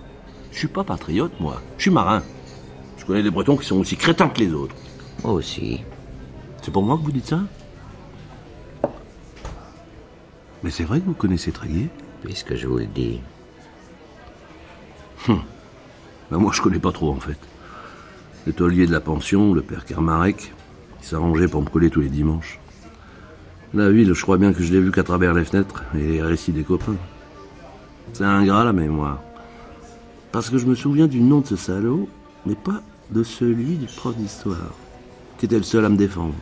Je 0.51 0.59
suis 0.59 0.67
pas 0.67 0.83
patriote, 0.83 1.31
moi. 1.39 1.63
Je 1.77 1.83
suis 1.83 1.91
marin. 1.91 2.21
Je 2.97 3.05
connais 3.05 3.23
des 3.23 3.31
Bretons 3.31 3.57
qui 3.57 3.65
sont 3.65 3.79
aussi 3.79 3.97
crétins 3.97 4.29
que 4.29 4.39
les 4.39 4.53
autres. 4.53 4.75
Moi 5.23 5.33
aussi. 5.33 5.81
C'est 6.61 6.69
pour 6.69 6.83
moi 6.83 6.97
que 6.97 7.03
vous 7.03 7.11
dites 7.11 7.25
ça? 7.25 7.39
Mais 10.63 10.69
c'est 10.69 10.83
vrai 10.83 10.99
que 10.99 11.05
vous 11.05 11.13
connaissez 11.13 11.51
Tréguier 11.51 11.89
Puisque 12.25 12.55
je 12.55 12.67
vous 12.67 12.79
le 12.79 12.87
dis. 12.87 13.21
Ben 15.27 16.37
moi, 16.37 16.51
je 16.53 16.61
connais 16.61 16.79
pas 16.79 16.91
trop, 16.91 17.11
en 17.11 17.19
fait. 17.19 17.37
Le 18.47 18.53
taulier 18.53 18.87
de 18.87 18.91
la 18.91 18.99
pension, 18.99 19.53
le 19.53 19.61
père 19.61 19.85
Kermarek, 19.85 20.53
il 21.01 21.05
s'arrangeait 21.05 21.47
pour 21.47 21.61
me 21.61 21.69
coller 21.69 21.89
tous 21.89 22.01
les 22.01 22.09
dimanches. 22.09 22.59
La 23.73 23.89
ville, 23.91 24.13
je 24.13 24.21
crois 24.21 24.37
bien 24.37 24.53
que 24.53 24.63
je 24.63 24.73
l'ai 24.73 24.81
vu 24.81 24.91
qu'à 24.91 25.03
travers 25.03 25.33
les 25.33 25.45
fenêtres 25.45 25.83
et 25.95 25.99
les 25.99 26.21
récits 26.21 26.51
des 26.51 26.63
copains. 26.63 26.97
C'est 28.13 28.23
ingrat, 28.23 28.63
la 28.63 28.73
mémoire. 28.73 29.21
Parce 30.31 30.49
que 30.49 30.57
je 30.57 30.65
me 30.65 30.75
souviens 30.75 31.07
du 31.07 31.21
nom 31.21 31.41
de 31.41 31.47
ce 31.47 31.55
salaud, 31.55 32.09
mais 32.45 32.55
pas 32.55 32.81
de 33.11 33.23
celui 33.23 33.75
du 33.75 33.85
prof 33.85 34.15
d'histoire, 34.15 34.73
qui 35.37 35.45
était 35.45 35.57
le 35.57 35.63
seul 35.63 35.85
à 35.85 35.89
me 35.89 35.97
défendre. 35.97 36.35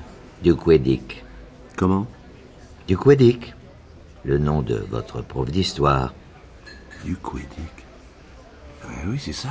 Du 0.43 0.55
Quédic. 0.55 1.23
Comment? 1.75 2.07
Du 2.87 2.97
Quédic. 2.97 3.53
Le 4.25 4.37
nom 4.37 4.61
de 4.61 4.75
votre 4.89 5.21
prof 5.21 5.49
d'histoire. 5.51 6.13
Du 7.03 7.15
Quédic. 7.17 7.85
Ah 8.85 8.87
oui, 9.07 9.19
c'est 9.19 9.33
ça. 9.33 9.49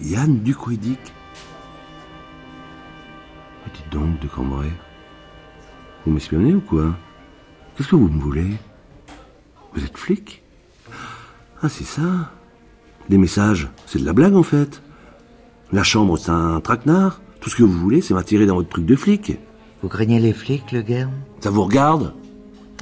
Yann 0.00 0.38
Duquédic. 0.42 0.98
Ah, 3.64 3.68
Dites 3.74 3.92
donc, 3.92 4.18
de 4.20 4.26
Cambrai. 4.26 4.70
Vous 6.04 6.12
m'espionnez 6.12 6.54
ou 6.54 6.60
quoi? 6.60 6.94
Qu'est-ce 7.76 7.88
que 7.88 7.96
vous 7.96 8.08
me 8.08 8.20
voulez? 8.20 8.54
Vous 9.74 9.84
êtes 9.84 9.98
flic? 9.98 10.42
Ah, 11.62 11.68
c'est 11.68 11.84
ça. 11.84 12.30
Les 13.10 13.18
messages, 13.18 13.68
c'est 13.86 13.98
de 13.98 14.06
la 14.06 14.12
blague 14.14 14.34
en 14.34 14.42
fait. 14.42 14.82
La 15.72 15.82
chambre, 15.82 16.16
c'est 16.16 16.30
un 16.30 16.60
traquenard. 16.60 17.20
Tout 17.40 17.50
ce 17.50 17.56
que 17.56 17.62
vous 17.62 17.72
voulez, 17.78 18.00
c'est 18.00 18.14
m'attirer 18.14 18.46
dans 18.46 18.54
votre 18.56 18.68
truc 18.70 18.86
de 18.86 18.96
flic. 18.96 19.38
Vous 19.82 19.88
craignez 19.88 20.20
les 20.20 20.32
flics, 20.32 20.72
le 20.72 20.80
Guerne 20.82 21.12
Ça 21.40 21.50
vous 21.50 21.64
regarde? 21.64 22.14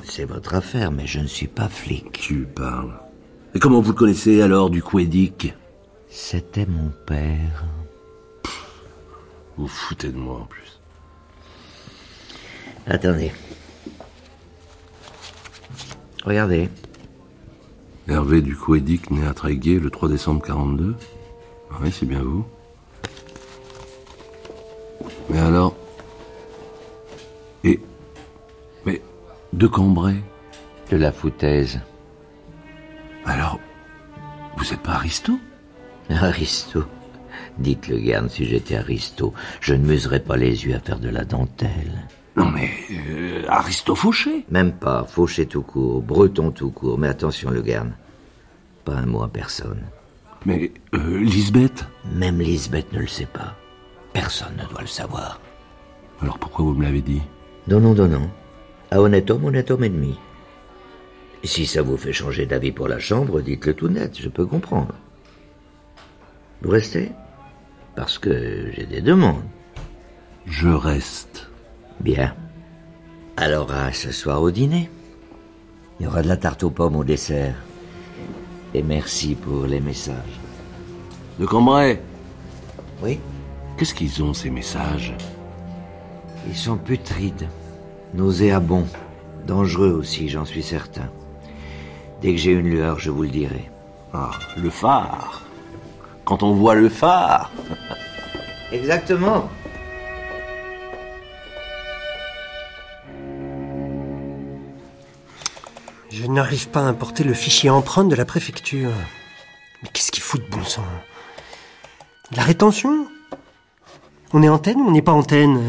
C'est 0.06 0.24
votre 0.26 0.54
affaire, 0.54 0.92
mais 0.92 1.06
je 1.06 1.18
ne 1.20 1.26
suis 1.26 1.48
pas 1.48 1.68
flic. 1.68 2.12
Tu 2.12 2.46
parles. 2.46 3.00
Et 3.54 3.58
comment 3.58 3.80
vous 3.80 3.92
le 3.92 3.96
connaissez 3.96 4.42
alors, 4.42 4.70
du 4.70 4.82
Quédic 4.82 5.54
C'était 6.08 6.66
mon 6.66 6.90
père. 7.06 7.64
Vous 9.56 9.66
foutez 9.66 10.10
de 10.10 10.16
moi 10.16 10.40
en 10.40 10.44
plus. 10.44 10.80
Attendez. 12.86 13.32
Regardez. 16.24 16.68
Hervé 18.08 18.42
du 18.42 18.56
Quédic, 18.56 19.10
né 19.10 19.26
à 19.26 19.32
Tréguier 19.32 19.80
le 19.80 19.90
3 19.90 20.08
décembre 20.08 20.42
42. 20.42 20.94
Ah 21.70 21.76
Oui, 21.82 21.90
c'est 21.92 22.06
bien 22.06 22.22
vous. 22.22 22.44
Mais 25.30 25.38
alors. 25.38 25.74
Et. 27.64 27.80
De 29.54 29.66
Cambrai 29.66 30.14
De 30.90 30.96
la 30.96 31.12
foutaise. 31.12 31.80
Alors. 33.24 33.58
Vous 34.56 34.72
êtes 34.72 34.80
pas 34.80 34.92
Aristo? 34.92 35.38
Aristo. 36.10 36.84
Dites 37.58 37.88
le 37.88 37.98
Guerne 37.98 38.28
si 38.28 38.44
j'étais 38.44 38.76
Aristo. 38.76 39.32
Je 39.60 39.74
ne 39.74 39.84
m'userais 39.86 40.20
pas 40.20 40.36
les 40.36 40.64
yeux 40.64 40.74
à 40.74 40.80
faire 40.80 40.98
de 40.98 41.08
la 41.08 41.24
dentelle. 41.24 42.06
Non 42.36 42.46
mais. 42.50 42.68
euh, 43.08 43.44
Aristo 43.48 43.94
Fauché? 43.94 44.44
Même 44.50 44.72
pas. 44.72 45.04
Fauché 45.04 45.46
tout 45.46 45.62
court. 45.62 46.02
Breton 46.02 46.50
tout 46.50 46.70
court. 46.70 46.98
Mais 46.98 47.08
attention, 47.08 47.50
le 47.50 47.62
Guerne. 47.62 47.94
Pas 48.84 48.94
un 48.96 49.06
mot 49.06 49.22
à 49.22 49.28
personne. 49.28 49.82
Mais. 50.46 50.72
euh, 50.94 51.18
Lisbeth? 51.20 51.86
Même 52.12 52.40
Lisbeth 52.40 52.92
ne 52.92 53.00
le 53.00 53.06
sait 53.06 53.26
pas. 53.26 53.54
Personne 54.12 54.56
ne 54.56 54.66
doit 54.68 54.80
le 54.82 54.86
savoir. 54.88 55.40
Alors 56.20 56.38
pourquoi 56.38 56.64
vous 56.64 56.74
me 56.74 56.84
l'avez 56.84 57.02
dit? 57.02 57.22
Donnons, 57.68 57.94
donnons. 57.94 58.28
À 58.94 59.00
honnête 59.00 59.28
homme, 59.28 59.46
honnête 59.46 59.72
homme 59.72 59.82
ennemi. 59.82 60.16
Si 61.42 61.66
ça 61.66 61.82
vous 61.82 61.96
fait 61.96 62.12
changer 62.12 62.46
d'avis 62.46 62.70
pour 62.70 62.86
la 62.86 63.00
chambre, 63.00 63.40
dites-le 63.40 63.74
tout 63.74 63.88
net, 63.88 64.16
je 64.16 64.28
peux 64.28 64.46
comprendre. 64.46 64.94
Vous 66.62 66.70
restez? 66.70 67.10
Parce 67.96 68.20
que 68.20 68.70
j'ai 68.70 68.86
des 68.86 69.00
demandes. 69.00 69.42
Je 70.46 70.68
reste. 70.68 71.50
Bien. 71.98 72.36
Alors 73.36 73.72
à 73.72 73.92
ce 73.92 74.12
soir 74.12 74.40
au 74.40 74.52
dîner. 74.52 74.88
Il 75.98 76.04
y 76.04 76.06
aura 76.06 76.22
de 76.22 76.28
la 76.28 76.36
tarte 76.36 76.62
aux 76.62 76.70
pommes 76.70 76.94
au 76.94 77.02
dessert. 77.02 77.56
Et 78.74 78.82
merci 78.84 79.34
pour 79.34 79.66
les 79.66 79.80
messages. 79.80 80.38
De 81.40 81.46
Cambrai 81.46 82.00
Oui 83.02 83.18
Qu'est-ce 83.76 83.92
qu'ils 83.94 84.22
ont, 84.22 84.34
ces 84.34 84.50
messages? 84.50 85.16
Ils 86.46 86.56
sont 86.56 86.76
putrides, 86.76 87.48
nauséabonds, 88.14 88.86
dangereux 89.46 89.90
aussi, 89.90 90.28
j'en 90.28 90.44
suis 90.44 90.62
certain. 90.62 91.10
Dès 92.22 92.32
que 92.32 92.38
j'ai 92.38 92.52
une 92.52 92.70
lueur, 92.70 92.98
je 92.98 93.10
vous 93.10 93.22
le 93.22 93.28
dirai. 93.28 93.70
Ah, 94.12 94.30
le 94.56 94.70
phare. 94.70 95.42
Quand 96.24 96.42
on 96.42 96.54
voit 96.54 96.74
le 96.74 96.88
phare. 96.88 97.50
Exactement. 98.72 99.48
Je 106.10 106.26
n'arrive 106.26 106.68
pas 106.68 106.80
à 106.80 106.84
importer 106.84 107.24
le 107.24 107.34
fichier 107.34 107.70
empreinte 107.70 108.08
de 108.08 108.14
la 108.14 108.24
préfecture. 108.24 108.92
Mais 109.82 109.88
qu'est-ce 109.92 110.12
qu'il 110.12 110.22
fout 110.22 110.40
de 110.40 110.48
bon 110.48 110.64
sang 110.64 110.84
La 112.36 112.42
rétention? 112.42 113.08
On 114.32 114.42
est 114.42 114.48
antenne 114.48 114.80
ou 114.80 114.88
on 114.88 114.92
n'est 114.92 115.02
pas 115.02 115.12
antenne? 115.12 115.60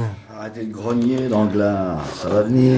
Arrêtez 0.46 0.68
de 0.68 0.72
grogner, 0.72 1.28
Danglars. 1.28 2.06
Ça 2.14 2.30
va 2.30 2.44
venir. 2.44 2.78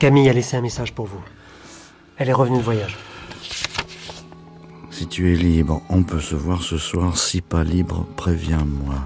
Camille 0.00 0.28
a 0.28 0.32
laissé 0.32 0.56
un 0.56 0.60
message 0.60 0.92
pour 0.92 1.06
vous. 1.06 1.20
Elle 2.16 2.28
est 2.28 2.32
revenue 2.32 2.58
de 2.58 2.62
voyage. 2.64 2.98
Si 4.90 5.06
tu 5.06 5.32
es 5.32 5.36
libre, 5.36 5.80
on 5.88 6.02
peut 6.02 6.18
se 6.18 6.34
voir 6.34 6.60
ce 6.60 6.76
soir. 6.76 7.16
Si 7.16 7.40
pas 7.40 7.62
libre, 7.62 8.04
préviens-moi. 8.16 8.96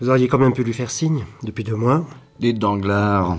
Vous 0.00 0.08
auriez 0.08 0.26
quand 0.26 0.38
même 0.38 0.54
pu 0.54 0.64
lui 0.64 0.72
faire 0.72 0.90
signe 0.90 1.26
depuis 1.42 1.64
deux 1.64 1.76
mois. 1.76 2.06
Dites 2.38 2.58
Danglars. 2.58 3.36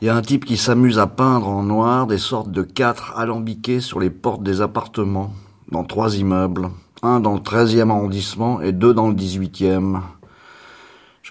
Il 0.00 0.06
y 0.06 0.08
a 0.08 0.14
un 0.14 0.22
type 0.22 0.44
qui 0.44 0.58
s'amuse 0.58 1.00
à 1.00 1.08
peindre 1.08 1.48
en 1.48 1.64
noir 1.64 2.06
des 2.06 2.18
sortes 2.18 2.52
de 2.52 2.62
quatre 2.62 3.12
alambiqués 3.18 3.80
sur 3.80 3.98
les 3.98 4.10
portes 4.10 4.44
des 4.44 4.60
appartements. 4.60 5.32
dans 5.72 5.82
trois 5.82 6.16
immeubles, 6.16 6.70
un 7.02 7.18
dans 7.18 7.34
le 7.34 7.40
13e 7.40 7.90
arrondissement 7.90 8.60
et 8.60 8.70
deux 8.70 8.94
dans 8.94 9.08
le 9.08 9.14
18e. 9.14 10.00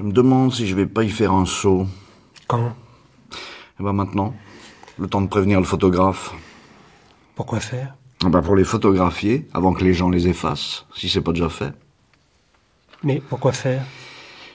Je 0.01 0.05
me 0.07 0.13
demande 0.13 0.51
si 0.51 0.65
je 0.65 0.75
vais 0.75 0.87
pas 0.87 1.03
y 1.03 1.09
faire 1.09 1.31
un 1.31 1.45
saut. 1.45 1.85
Quand? 2.47 2.73
Eh 3.79 3.83
ben 3.83 3.93
maintenant, 3.93 4.33
le 4.97 5.05
temps 5.07 5.21
de 5.21 5.27
prévenir 5.27 5.59
le 5.59 5.65
photographe. 5.65 6.33
Pourquoi 7.35 7.59
faire? 7.59 7.93
Eh 8.25 8.29
ben 8.29 8.41
pour 8.41 8.55
les 8.55 8.63
photographier 8.63 9.47
avant 9.53 9.73
que 9.73 9.83
les 9.83 9.93
gens 9.93 10.09
les 10.09 10.27
effacent, 10.27 10.87
si 10.95 11.07
c'est 11.07 11.21
pas 11.21 11.33
déjà 11.33 11.49
fait. 11.49 11.71
Mais 13.03 13.21
pourquoi 13.29 13.51
faire? 13.51 13.85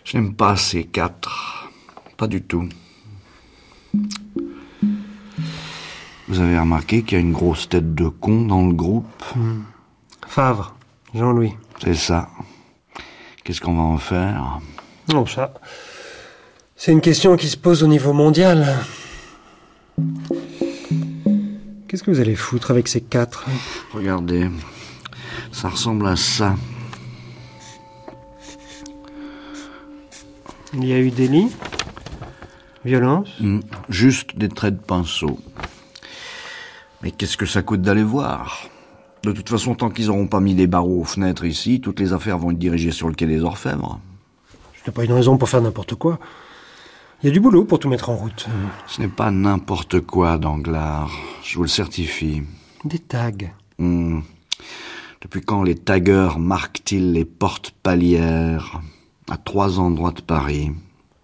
Je 0.03 0.17
n'aime 0.17 0.35
pas 0.35 0.57
ces 0.57 0.83
quatre. 0.83 1.71
Pas 2.17 2.27
du 2.27 2.43
tout. 2.43 2.69
Vous 6.27 6.41
avez 6.41 6.59
remarqué 6.59 7.05
qu'il 7.05 7.19
y 7.19 7.21
a 7.21 7.25
une 7.25 7.33
grosse 7.33 7.69
tête 7.69 7.95
de 7.95 8.09
con 8.09 8.47
dans 8.47 8.67
le 8.67 8.73
groupe? 8.73 9.23
Favre, 10.27 10.75
Jean-Louis. 11.15 11.55
C'est 11.81 11.95
ça. 11.95 12.31
Qu'est-ce 13.45 13.61
qu'on 13.61 13.77
va 13.77 13.83
en 13.83 13.99
faire? 13.99 14.59
Non, 15.13 15.27
ça. 15.27 15.53
C'est 16.77 16.93
une 16.93 17.01
question 17.01 17.37
qui 17.37 17.49
se 17.49 17.57
pose 17.57 17.83
au 17.83 17.87
niveau 17.87 18.13
mondial. 18.13 18.77
Qu'est-ce 21.89 22.03
que 22.03 22.11
vous 22.11 22.21
allez 22.21 22.35
foutre 22.37 22.71
avec 22.71 22.89
ces 22.89 23.01
quatre? 23.01 23.47
Regardez, 23.93 24.49
ça 25.53 25.69
ressemble 25.69 26.07
à 26.07 26.17
ça. 26.17 26.55
Il 30.75 30.85
y 30.85 30.93
a 30.93 30.99
eu 30.99 31.11
délit 31.11 31.49
Violence 32.85 33.29
Hmm, 33.41 33.61
Juste 33.89 34.37
des 34.37 34.49
traits 34.49 34.77
de 34.77 34.83
pinceau. 34.83 35.39
Mais 37.03 37.11
qu'est-ce 37.11 37.37
que 37.37 37.47
ça 37.47 37.63
coûte 37.63 37.83
d'aller 37.83 38.03
voir? 38.03 38.69
De 39.23 39.33
toute 39.33 39.49
façon, 39.49 39.75
tant 39.75 39.89
qu'ils 39.91 40.07
n'auront 40.09 40.27
pas 40.29 40.41
mis 40.41 40.55
des 40.55 40.67
barreaux 40.67 41.01
aux 41.01 41.05
fenêtres 41.05 41.45
ici, 41.45 41.81
toutes 41.81 42.01
les 42.01 42.13
affaires 42.13 42.39
vont 42.39 42.51
être 42.51 42.59
dirigées 42.59 42.91
sur 42.91 43.09
le 43.09 43.15
quai 43.15 43.27
des 43.27 43.43
Orfèvres. 43.43 44.01
N'est 44.87 44.93
pas 44.93 45.05
une 45.05 45.13
raison 45.13 45.37
pour 45.37 45.49
faire 45.49 45.61
n'importe 45.61 45.97
quoi. 45.97 46.19
Il 47.23 47.27
y 47.27 47.31
a 47.31 47.33
du 47.33 47.41
boulot 47.41 47.65
pour 47.65 47.79
tout 47.79 47.89
mettre 47.89 48.11
en 48.11 48.17
route. 48.17 48.47
Ce 48.87 49.01
n'est 49.01 49.09
pas 49.09 49.31
n'importe 49.31 50.01
quoi, 50.01 50.39
Danglars. 50.39 51.11
Je 51.43 51.57
vous 51.57 51.63
le 51.63 51.69
certifie. 51.69 52.43
Des 52.85 52.99
tags. 52.99 53.33
Hmm. 53.79 54.21
Depuis 55.23 55.41
quand 55.41 55.63
les 55.63 55.75
taggeurs 55.75 56.39
marquent-ils 56.39 57.13
les 57.13 57.25
portes 57.25 57.73
palières 57.83 58.81
À 59.29 59.37
trois 59.39 59.81
endroits 59.81 60.13
de 60.13 60.21
Paris? 60.21 60.71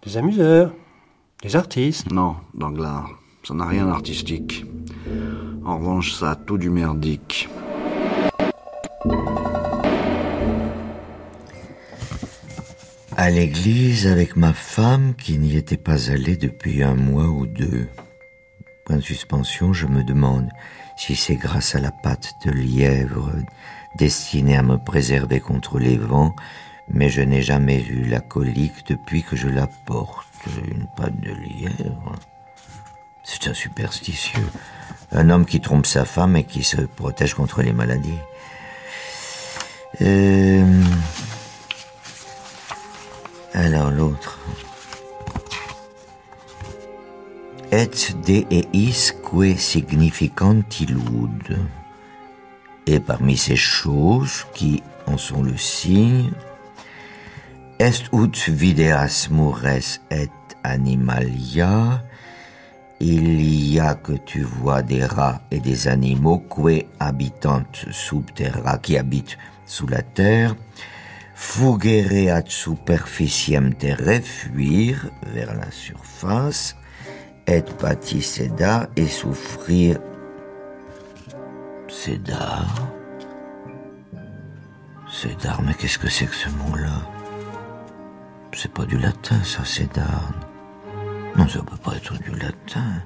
Des 0.05 0.17
amuseurs. 0.17 0.73
Des 1.43 1.55
artistes. 1.55 2.11
Non, 2.11 2.37
Danglars, 2.55 3.11
ça 3.45 3.55
n'a 3.55 3.67
rien 3.67 3.87
d'artistique. 3.87 4.65
En 5.65 5.79
revanche, 5.79 6.15
ça 6.15 6.33
a 6.33 6.37
tout 6.37 6.59
du 6.59 6.71
merdique. 6.71 7.49
À 13.17 13.31
l'église 13.31 14.07
avec 14.07 14.37
ma 14.37 14.53
femme 14.53 15.15
qui 15.15 15.39
n'y 15.39 15.57
était 15.57 15.77
pas 15.77 16.11
allée 16.11 16.37
depuis 16.37 16.83
un 16.83 16.95
mois 16.95 17.29
ou 17.29 17.47
deux. 17.47 17.89
Point 18.87 18.97
de 18.97 19.03
suspension, 19.03 19.73
je 19.73 19.87
me 19.87 20.03
demande 20.03 20.49
si 20.97 21.15
c'est 21.15 21.37
grâce 21.37 21.75
à 21.75 21.81
la 21.81 21.91
pâte 21.91 22.33
de 22.45 22.51
lièvre 22.51 23.33
destinée 23.99 24.57
à 24.57 24.63
me 24.63 24.79
préserver 24.79 25.41
contre 25.41 25.79
les 25.79 25.97
vents, 25.97 26.35
mais 26.89 27.11
je 27.11 27.21
n'ai 27.21 27.43
jamais 27.43 27.83
eu 27.85 28.05
la 28.05 28.21
colique 28.21 28.87
depuis 28.89 29.23
que 29.23 29.37
je 29.37 29.49
la 29.49 29.67
porte. 29.67 30.27
Une 30.67 30.87
pâte 30.97 31.21
de 31.21 31.33
lièvre. 31.33 32.15
C'est 33.25 33.49
un 33.49 33.55
superstitieux. 33.55 34.49
Un 35.13 35.31
homme 35.31 35.45
qui 35.45 35.61
trompe 35.61 35.87
sa 35.87 36.05
femme 36.05 36.37
et 36.37 36.45
qui 36.45 36.65
se 36.65 36.81
protège 36.81 37.35
contre 37.35 37.63
les 37.63 37.73
maladies. 37.73 38.19
Euh... 40.01 40.83
Alors 43.55 43.91
l'autre. 43.91 44.39
Et 47.71 47.91
deeis 48.27 49.13
que 49.23 49.55
significant 49.57 50.63
illud. 50.81 51.59
Et 52.87 52.99
parmi 52.99 53.37
ces 53.37 53.57
choses 53.57 54.47
qui 54.55 54.83
en 55.07 55.19
sont 55.19 55.43
le 55.43 55.57
signe, 55.57 56.33
est 57.79 58.11
ut 58.13 58.51
videas 58.51 59.29
mures 59.31 59.67
et 60.11 60.29
animalia, 60.65 62.03
il 63.01 63.43
y 63.73 63.81
a 63.81 63.95
que 63.95 64.13
tu 64.13 64.43
vois 64.43 64.83
des 64.83 65.05
rats 65.05 65.41
et 65.51 65.61
des 65.61 65.89
animaux 65.89 66.39
que 66.39 66.87
habitant 67.01 67.65
sub 67.91 68.33
terra, 68.35 68.79
qui 68.79 68.97
habitent 68.97 69.37
sous 69.67 69.87
la 69.87 70.03
terre, 70.03 70.55
fugere 71.43 72.31
ad 72.31 72.49
superficiem 72.49 73.75
terre, 73.75 74.23
fuir 74.23 75.11
vers 75.35 75.55
la 75.55 75.71
surface, 75.71 76.77
et 77.47 77.67
patiseda 77.79 78.89
et 78.97 79.09
souffrir. 79.09 79.99
Cédar. 81.89 82.67
Cédar, 85.11 85.61
mais 85.63 85.75
qu'est-ce 85.75 85.99
que 85.99 86.09
c'est 86.09 86.27
que 86.27 86.35
ce 86.35 86.49
mot-là? 86.49 87.03
C'est 88.55 88.73
pas 88.73 88.87
du 88.87 88.99
latin, 88.99 89.43
ça, 89.43 89.65
cédar. 89.65 90.33
Non, 91.37 91.49
ça 91.49 91.59
peut 91.59 91.77
pas 91.77 91.97
être 91.97 92.15
du 92.23 92.31
latin. 92.31 93.03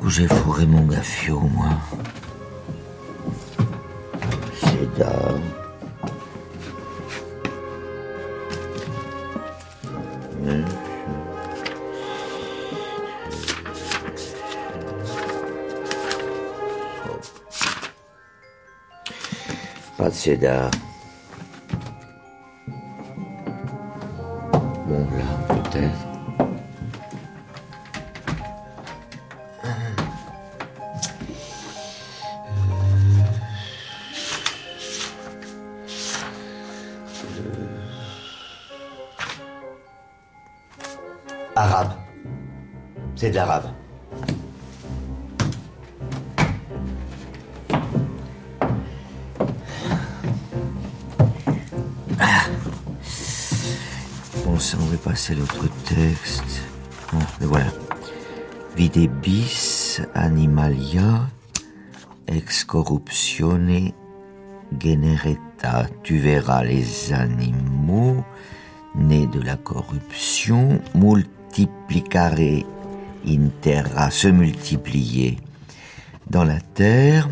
Où 0.00 0.10
j'ai 0.10 0.26
fourré 0.26 0.66
mon 0.66 0.84
gaffio, 0.84 1.40
moi? 1.40 1.70
Cédar. 4.60 5.38
Mais- 10.48 10.64
Pas 19.96 20.08
de 20.10 20.14
cédar. 20.14 20.70
Bon, 20.70 20.87
Videbis 58.98 60.00
animalia 60.12 61.30
ex 62.26 62.64
corruptione 62.64 63.92
genereta. 64.76 65.86
Tu 66.02 66.18
verras 66.18 66.64
les 66.64 67.12
animaux 67.12 68.24
nés 68.96 69.28
de 69.28 69.40
la 69.40 69.54
corruption 69.56 70.80
multiplicare 70.96 72.64
in 73.24 73.50
terra, 73.62 74.10
se 74.10 74.26
multiplier 74.26 75.38
dans 76.28 76.42
la 76.42 76.60
terre. 76.60 77.28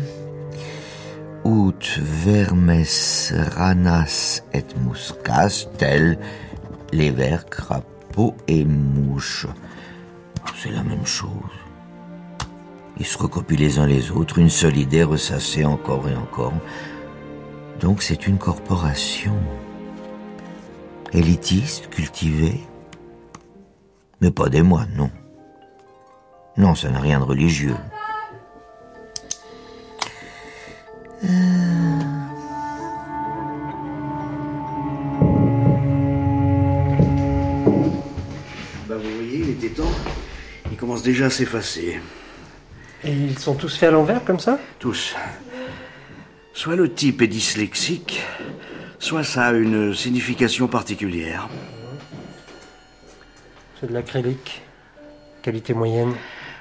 Ut 1.43 1.99
vermes 1.99 2.85
ranas 3.57 4.41
et 4.53 4.63
muscas, 4.85 5.67
tels 5.77 6.17
les 6.93 7.11
vers, 7.11 7.45
crapauds 7.45 8.37
et 8.47 8.63
mouches. 8.63 9.47
C'est 10.55 10.71
la 10.71 10.83
même 10.83 11.05
chose. 11.05 11.29
Ils 12.99 13.05
se 13.05 13.17
recopient 13.17 13.57
les 13.57 13.79
uns 13.79 13.85
les 13.85 14.11
autres, 14.11 14.39
une 14.39 14.49
seule 14.49 14.77
idée 14.77 15.03
ressassée 15.03 15.65
encore 15.65 16.07
et 16.09 16.15
encore. 16.15 16.53
Donc 17.79 18.01
c'est 18.01 18.27
une 18.27 18.37
corporation. 18.37 19.35
Élitiste, 21.13 21.89
cultivée. 21.89 22.59
Mais 24.19 24.31
pas 24.31 24.49
des 24.49 24.63
moines, 24.63 24.93
non. 24.95 25.11
Non, 26.57 26.73
ça 26.73 26.89
n'a 26.89 26.99
rien 26.99 27.19
de 27.19 27.25
religieux. 27.25 27.75
Bah 31.21 31.56
déjà 41.07 41.29
s'effacer. 41.29 42.01
Et 43.05 43.11
ils 43.13 43.39
sont 43.39 43.55
tous 43.55 43.77
faits 43.77 43.87
à 43.87 43.91
l'envers 43.93 44.25
comme 44.25 44.41
ça? 44.41 44.59
Tous. 44.77 45.15
Soit 46.53 46.75
le 46.75 46.93
type 46.93 47.21
est 47.21 47.27
dyslexique, 47.27 48.21
soit 48.99 49.23
ça 49.23 49.45
a 49.45 49.53
une 49.53 49.93
signification 49.93 50.67
particulière. 50.67 51.47
C'est 53.79 53.87
de 53.87 53.93
l'acrylique. 53.93 54.61
Qualité 55.41 55.73
moyenne. 55.73 56.13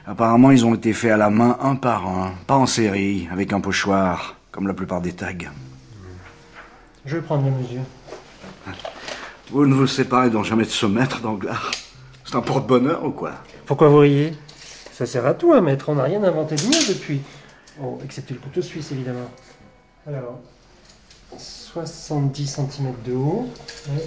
Apparemment, 0.07 0.53
ils 0.53 0.65
ont 0.65 0.77
été 0.77 0.93
faits 0.93 1.11
à 1.11 1.17
la 1.17 1.31
main 1.31 1.59
un 1.61 1.75
par 1.75 2.07
un, 2.07 2.35
pas 2.47 2.55
en 2.55 2.67
série, 2.67 3.29
avec 3.33 3.53
un 3.53 3.61
pochoir, 3.61 4.37
comme 4.53 4.69
la 4.69 4.75
plupart 4.75 5.01
des 5.01 5.13
tags. 5.13 5.51
Je 7.05 7.17
vais 7.17 7.23
prendre 7.23 7.47
les 7.47 7.51
mesures. 7.51 7.87
Vous 9.51 9.67
ne 9.67 9.75
vous 9.75 9.89
séparez 9.89 10.31
donc 10.31 10.45
jamais 10.45 10.65
de 10.65 10.71
ce 10.71 10.87
maître 10.87 11.21
d'Anglard 11.21 11.73
C'est 12.25 12.37
un 12.37 12.43
porte-bonheur 12.43 13.05
ou 13.05 13.11
quoi? 13.11 13.33
Pourquoi 13.67 13.89
vous 13.89 13.99
riez? 13.99 14.33
Ça 14.93 15.07
sert 15.07 15.27
à 15.27 15.35
tout 15.35 15.53
un 15.53 15.61
maître, 15.61 15.89
on 15.89 15.97
n'a 15.97 16.05
rien 16.05 16.23
inventé 16.23 16.55
de 16.55 16.63
mieux 16.63 16.89
depuis. 16.89 17.21
Oh, 17.83 17.99
excepté 18.05 18.33
le 18.33 18.41
couteau 18.41 18.63
suisse 18.63 18.93
évidemment. 18.93 19.31
Alors, 20.07 20.39
70 21.37 22.47
cm 22.47 22.95
de 23.05 23.13
haut. 23.13 23.51
Ouais. 23.89 24.07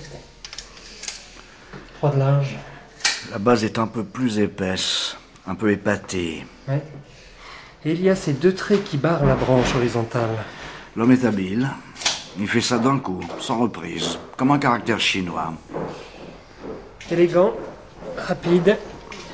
3 1.97 2.11
de 2.11 2.19
large. 2.19 2.57
La 3.31 3.37
base 3.37 3.65
est 3.65 3.77
un 3.77 3.87
peu 3.87 4.03
plus 4.03 4.39
épaisse, 4.39 5.17
un 5.45 5.55
peu 5.55 5.71
épatée. 5.71 6.45
Et 6.69 7.91
il 7.91 8.01
y 8.01 8.09
a 8.09 8.15
ces 8.15 8.33
deux 8.33 8.55
traits 8.55 8.83
qui 8.85 8.97
barrent 8.97 9.25
la 9.25 9.35
branche 9.35 9.75
horizontale. 9.75 10.29
L'homme 10.95 11.11
est 11.11 11.25
habile. 11.25 11.69
Il 12.39 12.47
fait 12.47 12.61
ça 12.61 12.77
d'un 12.77 12.97
coup, 12.97 13.19
sans 13.39 13.59
reprise, 13.59 14.17
comme 14.37 14.51
un 14.51 14.59
caractère 14.59 14.99
chinois. 14.99 15.53
Élégant, 17.11 17.53
rapide. 18.17 18.77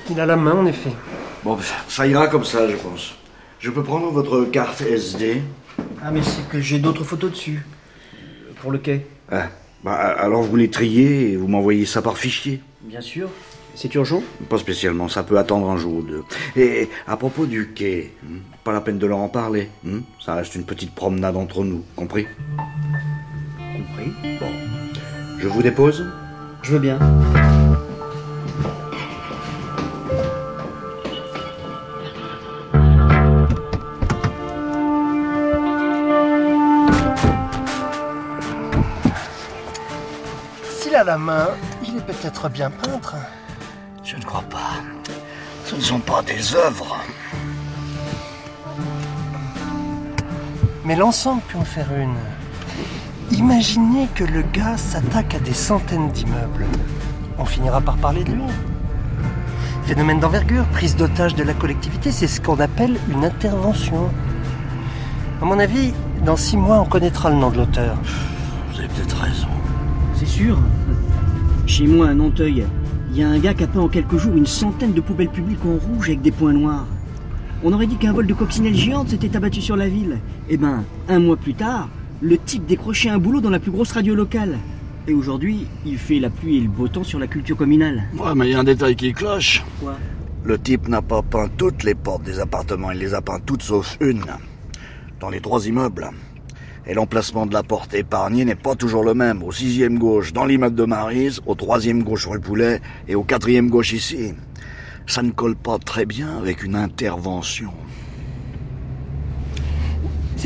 Il 0.10 0.20
a 0.20 0.26
la 0.26 0.36
main 0.36 0.54
en 0.54 0.66
effet. 0.66 0.92
Bon, 1.44 1.58
ça 1.88 2.08
ira 2.08 2.28
comme 2.28 2.44
ça, 2.46 2.68
je 2.70 2.76
pense. 2.76 3.16
Je 3.60 3.70
peux 3.72 3.84
prendre 3.84 4.10
votre 4.12 4.46
carte 4.46 4.82
SD 4.82 5.42
Ah, 6.04 6.12
mais 6.12 6.22
c'est 6.22 6.48
que 6.50 6.60
j'ai 6.60 6.80
d'autres 6.80 7.04
photos 7.04 7.32
dessus. 7.32 7.66
Pour 8.62 8.72
le 8.72 8.78
quai. 8.78 9.06
Ah, 9.32 9.48
bah, 9.84 9.94
alors 9.96 10.44
vous 10.44 10.56
les 10.56 10.70
triez 10.70 11.32
et 11.32 11.36
vous 11.38 11.48
m'envoyez 11.48 11.86
ça 11.86 12.02
par 12.02 12.18
fichier 12.18 12.62
Bien 12.84 13.02
sûr. 13.02 13.30
C'est 13.78 13.94
urgent? 13.96 14.24
Pas 14.50 14.58
spécialement, 14.58 15.10
ça 15.10 15.24
peut 15.24 15.38
attendre 15.38 15.70
un 15.70 15.76
jour 15.78 15.96
ou 15.96 16.02
deux. 16.02 16.24
Et 16.56 16.88
à 17.08 17.18
propos 17.18 17.46
du 17.46 17.74
quai, 17.74 18.14
hmm, 18.24 18.38
pas 18.64 18.72
la 18.72 18.80
peine 18.80 18.98
de 18.98 19.06
leur 19.06 19.18
en 19.18 19.28
parler. 19.28 19.70
hmm, 19.84 20.00
Ça 20.24 20.36
reste 20.36 20.56
une 20.56 20.64
petite 20.64 20.96
promenade 20.96 21.36
entre 21.36 21.64
nous, 21.66 21.84
compris? 21.96 22.26
Compris. 23.58 24.12
Bon. 24.40 24.48
Je 25.40 25.48
vous 25.50 25.62
dépose? 25.62 26.06
Je 26.62 26.72
veux 26.72 26.80
bien. 26.80 27.00
A 40.96 41.04
la 41.04 41.18
main, 41.18 41.50
il 41.86 41.98
est 41.98 42.06
peut-être 42.06 42.48
bien 42.48 42.70
peintre. 42.70 43.18
Je 44.02 44.16
ne 44.16 44.22
crois 44.22 44.44
pas. 44.44 44.82
Ce 45.66 45.76
ne 45.76 45.82
sont 45.82 46.00
pas 46.00 46.22
des 46.22 46.56
œuvres. 46.56 46.96
Mais 50.86 50.96
l'ensemble 50.96 51.42
peut 51.50 51.58
en 51.58 51.66
faire 51.66 51.88
une. 52.00 52.16
Imaginez 53.38 54.08
que 54.16 54.24
le 54.24 54.42
gars 54.42 54.78
s'attaque 54.78 55.36
à 55.36 55.40
des 55.40 55.54
centaines 55.54 56.12
d'immeubles. 56.12 56.66
On 57.38 57.44
finira 57.44 57.82
par 57.82 57.98
parler 57.98 58.24
de 58.24 58.32
lui. 58.32 58.44
Phénomène 59.84 60.22
d'envergure, 60.22 60.64
prise 60.68 60.96
d'otage 60.96 61.36
de 61.36 61.44
la 61.44 61.54
collectivité, 61.54 62.14
c'est 62.14 62.28
ce 62.28 62.40
qu'on 62.40 62.62
appelle 62.62 62.98
une 63.10 63.26
intervention. 63.26 64.10
À 65.42 65.46
mon 65.46 65.60
avis, 65.60 65.94
dans 66.24 66.38
six 66.38 66.56
mois, 66.56 66.80
on 66.80 66.86
connaîtra 66.86 67.30
le 67.30 67.36
nom 67.36 67.50
de 67.50 67.58
l'auteur. 67.58 67.98
Vous 68.72 68.80
avez 68.80 68.88
peut-être 68.88 69.18
raison. 69.18 69.50
C'est 70.26 70.38
sûr. 70.42 70.58
Chez 71.68 71.86
moi, 71.86 72.10
à 72.10 72.14
Nanteuil, 72.14 72.66
il 73.12 73.18
y 73.18 73.24
a 73.24 73.30
un 73.30 73.38
gars 73.38 73.54
qui 73.54 73.64
a 73.64 73.68
peint 73.68 73.82
en 73.82 73.88
quelques 73.88 74.18
jours 74.18 74.36
une 74.36 74.48
centaine 74.48 74.94
de 74.94 75.02
poubelles 75.02 75.30
publiques 75.30 75.64
en 75.66 75.76
rouge 75.76 76.10
avec 76.10 76.22
des 76.22 76.32
points 76.32 76.54
noirs. 76.54 76.88
On 77.64 77.72
aurait 77.74 77.86
dit 77.86 77.96
qu'un 77.96 78.12
vol 78.12 78.26
de 78.26 78.34
coccinelle 78.34 78.76
géante 78.76 79.10
s'était 79.10 79.36
abattu 79.36 79.62
sur 79.62 79.76
la 79.76 79.88
ville. 79.88 80.20
Eh 80.50 80.58
ben, 80.58 80.84
un 81.10 81.20
mois 81.20 81.38
plus 81.38 81.54
tard, 81.54 81.90
le 82.22 82.38
type 82.38 82.66
décrochait 82.66 83.10
un 83.10 83.20
boulot 83.20 83.40
dans 83.40 83.50
la 83.50 83.60
plus 83.60 83.72
grosse 83.72 83.92
radio 83.92 84.16
locale. 84.16 84.58
Et 85.08 85.14
aujourd'hui, 85.14 85.68
il 85.86 85.98
fait 85.98 86.20
la 86.20 86.32
pluie 86.32 86.58
et 86.58 86.62
le 86.62 86.70
beau 86.70 86.88
temps 86.88 87.04
sur 87.04 87.20
la 87.20 87.28
culture 87.28 87.56
communale. 87.56 88.06
Ouais, 88.18 88.34
mais 88.36 88.48
il 88.48 88.52
y 88.54 88.56
a 88.56 88.60
un 88.60 88.64
détail 88.64 88.96
qui 88.96 89.14
cloche. 89.14 89.64
Quoi? 89.80 89.96
Le 90.44 90.58
type 90.58 90.88
n'a 90.88 91.02
pas 91.02 91.22
peint 91.22 91.50
toutes 91.56 91.84
les 91.84 91.96
portes 91.96 92.24
des 92.24 92.40
appartements, 92.40 92.92
il 92.92 92.98
les 93.00 93.14
a 93.14 93.22
peintes 93.22 93.44
toutes 93.46 93.64
sauf 93.64 93.98
une. 94.02 94.26
Dans 95.20 95.30
les 95.30 95.40
trois 95.40 95.68
immeubles. 95.68 96.10
Et 96.88 96.94
l'emplacement 96.94 97.46
de 97.48 97.54
la 97.54 97.64
porte 97.64 97.94
épargnée 97.96 98.46
n'est 98.46 98.54
pas 98.56 98.76
toujours 98.76 99.04
le 99.04 99.14
même. 99.16 99.42
Au 99.42 99.52
sixième 99.52 99.98
gauche, 99.98 100.34
dans 100.34 100.46
l'immeuble 100.46 100.76
de 100.76 100.86
Marise, 100.86 101.42
au 101.48 101.56
troisième 101.56 102.04
gauche 102.04 102.28
rue 102.28 102.40
Poulet, 102.40 102.80
et 103.08 103.16
au 103.16 103.24
quatrième 103.24 103.70
gauche 103.70 103.92
ici. 103.94 104.34
Ça 105.08 105.24
ne 105.24 105.32
colle 105.32 105.56
pas 105.56 105.78
très 105.80 106.06
bien 106.06 106.38
avec 106.38 106.64
une 106.64 106.76
intervention. 106.76 107.72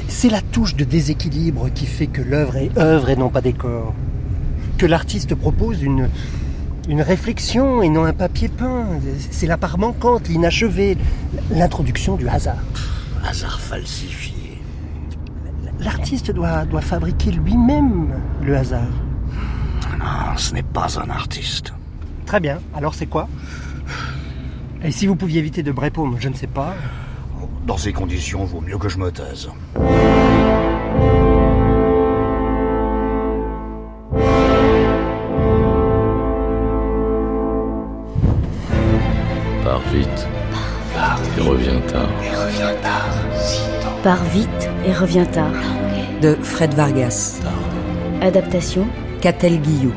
C'est- 0.08 0.30
la 0.30 0.42
touche 0.42 0.76
de 0.76 0.84
déséquilibre 0.86 1.70
qui 1.74 1.86
fait 1.86 2.08
que 2.08 2.22
l'œuvre 2.22 2.56
est 2.58 2.78
œuvre 2.78 3.10
et 3.10 3.16
non 3.16 3.30
pas 3.30 3.42
décor. 3.42 3.94
Que 4.78 4.86
l'artiste 4.86 5.36
propose 5.36 5.82
une, 5.82 6.10
une 6.88 7.02
réflexion 7.02 7.82
et 7.82 7.90
non 7.90 8.06
un 8.06 8.14
papier 8.14 8.48
peint. 8.50 8.86
C'est 9.32 9.48
la 9.48 9.58
part 9.58 9.78
manquante, 9.78 10.28
l'inachevé, 10.30 10.98
l'introduction 11.52 12.16
du 12.16 12.28
hasard. 12.30 12.64
Hasard 13.28 13.60
falsifié. 13.60 14.34
L'artiste 15.80 16.32
doit, 16.32 16.66
doit 16.66 16.82
fabriquer 16.82 17.32
lui-même 17.32 18.14
le 18.42 18.58
hasard. 18.58 18.92
Non, 19.98 20.36
ce 20.36 20.54
n'est 20.54 20.64
pas 20.64 21.00
un 21.00 21.10
artiste. 21.10 21.74
Très 22.26 22.40
bien, 22.40 22.60
alors 22.76 22.94
c'est 22.94 23.08
quoi? 23.08 23.28
Et 24.84 24.92
si 24.92 25.08
vous 25.08 25.16
pouviez 25.16 25.40
éviter 25.40 25.64
de 25.64 25.72
brépaume, 25.72 26.18
je 26.20 26.30
ne 26.30 26.34
sais 26.34 26.48
pas. 26.48 26.76
Dans 27.66 27.78
ces 27.78 27.94
conditions, 27.94 28.46
vaut 28.46 28.62
mieux 28.62 28.78
que 28.78 28.90
je 28.90 28.98
me 28.98 29.12
taise. 29.12 29.50
Pars 44.04 44.24
vite 44.24 44.70
et 44.86 44.94
reviens 44.94 45.26
tard. 45.26 45.52
de 46.22 46.36
Fred 46.42 46.74
Vargas, 46.74 47.40
Adaptation, 48.22 48.88
Catel 49.22 49.60
Guillou, 49.62 49.94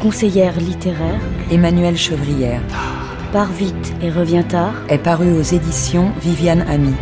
conseillère 0.00 0.58
littéraire, 0.58 1.20
Emmanuel 1.50 1.96
Chevrière, 1.96 2.62
Pars 3.32 3.52
vite 3.52 3.94
et 4.02 4.10
reviens 4.10 4.42
tard. 4.42 4.74
est 4.88 4.98
paru 4.98 5.32
aux 5.32 5.42
éditions 5.42 6.10
Viviane 6.20 6.64
Ami, 6.68 6.94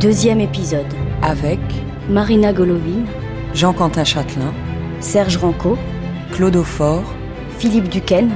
Deuxième 0.00 0.40
épisode. 0.40 0.86
avec 1.22 1.60
Marina 2.08 2.52
Golovine, 2.52 3.06
Jean-Quentin 3.54 4.04
Châtelain, 4.04 4.52
Serge 5.00 5.36
Ranco, 5.36 5.76
Claude 6.32 6.56
Aufort, 6.56 7.04
Philippe 7.58 7.88
Duquesne, 7.88 8.30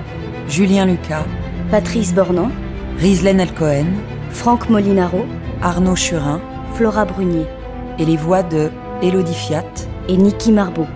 Julien 0.49 0.87
Lucas, 0.87 1.25
Patrice 1.71 2.13
Bornand, 2.15 2.51
Rislaine 2.99 3.41
Elcohen, 3.41 3.87
Franck 4.31 4.69
Molinaro, 4.69 5.25
Arnaud 5.63 5.97
Churin 5.97 6.41
Flora 6.75 7.05
Brunier 7.05 7.47
et 7.99 8.05
les 8.05 8.17
voix 8.17 8.43
de 8.43 8.71
Élodie 9.03 9.35
Fiat, 9.35 9.65
et 10.09 10.17
Niki 10.17 10.53
Marbeau. 10.53 10.87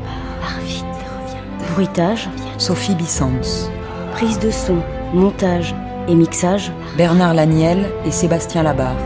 Pars 0.40 0.60
vite 0.64 0.84
et 0.84 1.24
reviens 1.24 1.42
tard. 1.58 1.74
Bruitage, 1.74 2.28
Sophie 2.58 2.94
Bissens, 2.94 3.70
prise 4.12 4.38
de 4.38 4.50
son, 4.50 4.76
montage 5.12 5.74
et 6.08 6.14
mixage. 6.14 6.72
Bernard 6.96 7.34
Laniel 7.34 7.90
et 8.04 8.10
Sébastien 8.10 8.62
Labarre, 8.62 8.96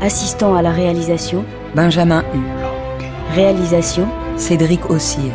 Assistant 0.00 0.56
à 0.56 0.62
la 0.62 0.72
réalisation, 0.72 1.44
Benjamin 1.74 2.24
Hu, 2.34 2.40
réalisation, 3.34 4.08
Cédric 4.36 4.90
Ossire. 4.90 5.32